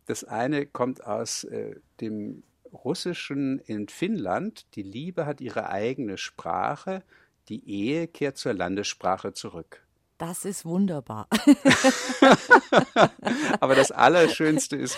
[0.06, 4.66] Das eine kommt aus äh, dem Russischen in Finnland.
[4.74, 7.02] Die Liebe hat ihre eigene Sprache,
[7.48, 9.82] die Ehe kehrt zur Landessprache zurück.
[10.18, 11.28] Das ist wunderbar.
[13.60, 14.96] Aber das Allerschönste ist,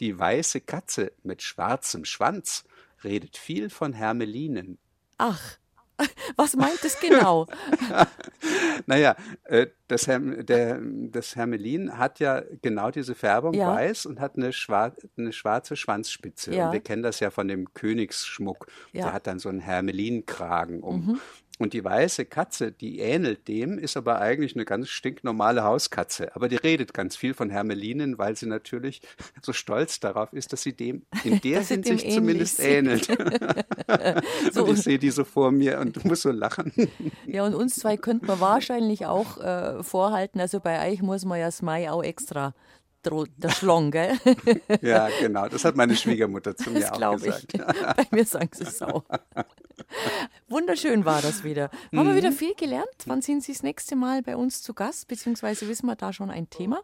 [0.00, 2.64] die weiße Katze mit schwarzem Schwanz
[3.04, 4.78] redet viel von Hermelinen.
[5.18, 5.56] Ach.
[6.36, 7.46] Was meint es genau?
[8.86, 13.74] naja, äh, das, Herm, der, das Hermelin hat ja genau diese Färbung ja.
[13.74, 16.54] weiß und hat eine, schwar eine schwarze Schwanzspitze.
[16.54, 16.66] Ja.
[16.66, 18.66] Und wir kennen das ja von dem Königsschmuck.
[18.92, 19.04] Ja.
[19.04, 21.06] Der hat dann so einen Hermelinkragen um.
[21.06, 21.20] Mhm.
[21.58, 26.34] Und die weiße Katze, die ähnelt dem, ist aber eigentlich eine ganz stinknormale Hauskatze.
[26.36, 29.00] Aber die redet ganz viel von Hermelinen, weil sie natürlich
[29.42, 33.06] so stolz darauf ist, dass sie dem in der Hinsicht zumindest ähnelt.
[34.52, 34.64] so.
[34.64, 36.72] Und ich sehe die so vor mir und muss so lachen.
[37.26, 40.40] ja, und uns zwei könnte man wahrscheinlich auch äh, vorhalten.
[40.40, 42.54] Also bei euch muss man ja Mai auch extra
[43.36, 44.16] der Schlong, gell?
[44.82, 45.48] ja, genau.
[45.48, 47.54] Das hat meine Schwiegermutter zu mir das auch gesagt.
[47.54, 47.60] Ich.
[47.96, 49.04] Bei mir sagen sie es auch.
[50.48, 51.70] Wunderschön war das wieder.
[51.94, 52.06] Haben mhm.
[52.08, 52.88] wir wieder viel gelernt?
[53.06, 55.08] Wann sind Sie das nächste Mal bei uns zu Gast?
[55.08, 56.82] Beziehungsweise wissen wir da schon ein Thema?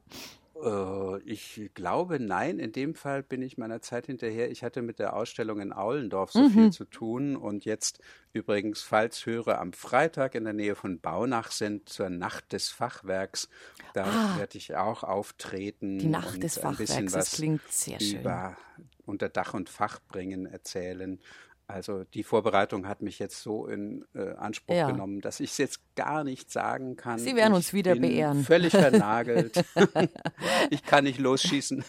[0.63, 2.59] Äh, ich glaube, nein.
[2.59, 4.51] In dem Fall bin ich meiner Zeit hinterher.
[4.51, 6.51] Ich hatte mit der Ausstellung in Aulendorf so mhm.
[6.51, 7.37] viel zu tun.
[7.37, 8.01] Und jetzt
[8.33, 13.49] übrigens, falls Hörer am Freitag in der Nähe von Baunach sind, zur Nacht des Fachwerks,
[13.95, 15.99] da ah, werde ich auch auftreten.
[15.99, 18.21] Die Nacht des Fachwerks, das klingt sehr schön.
[18.21, 18.57] Über
[19.05, 21.21] unter Dach und Fach bringen, erzählen.
[21.73, 24.91] Also die Vorbereitung hat mich jetzt so in äh, Anspruch ja.
[24.91, 27.19] genommen, dass ich es jetzt gar nicht sagen kann.
[27.19, 28.45] Sie werden ich uns wieder beehren.
[28.45, 29.65] Völlig vernagelt.
[30.71, 31.83] ich kann nicht losschießen.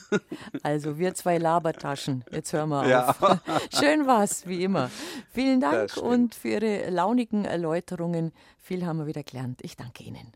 [0.61, 2.23] also wir zwei Labertaschen.
[2.31, 3.09] Jetzt hören wir ja.
[3.09, 3.39] auf.
[3.77, 4.89] Schön war's, wie immer.
[5.33, 8.31] Vielen Dank und für Ihre launigen Erläuterungen.
[8.61, 9.59] Viel haben wir wieder gelernt.
[9.63, 10.31] Ich danke Ihnen.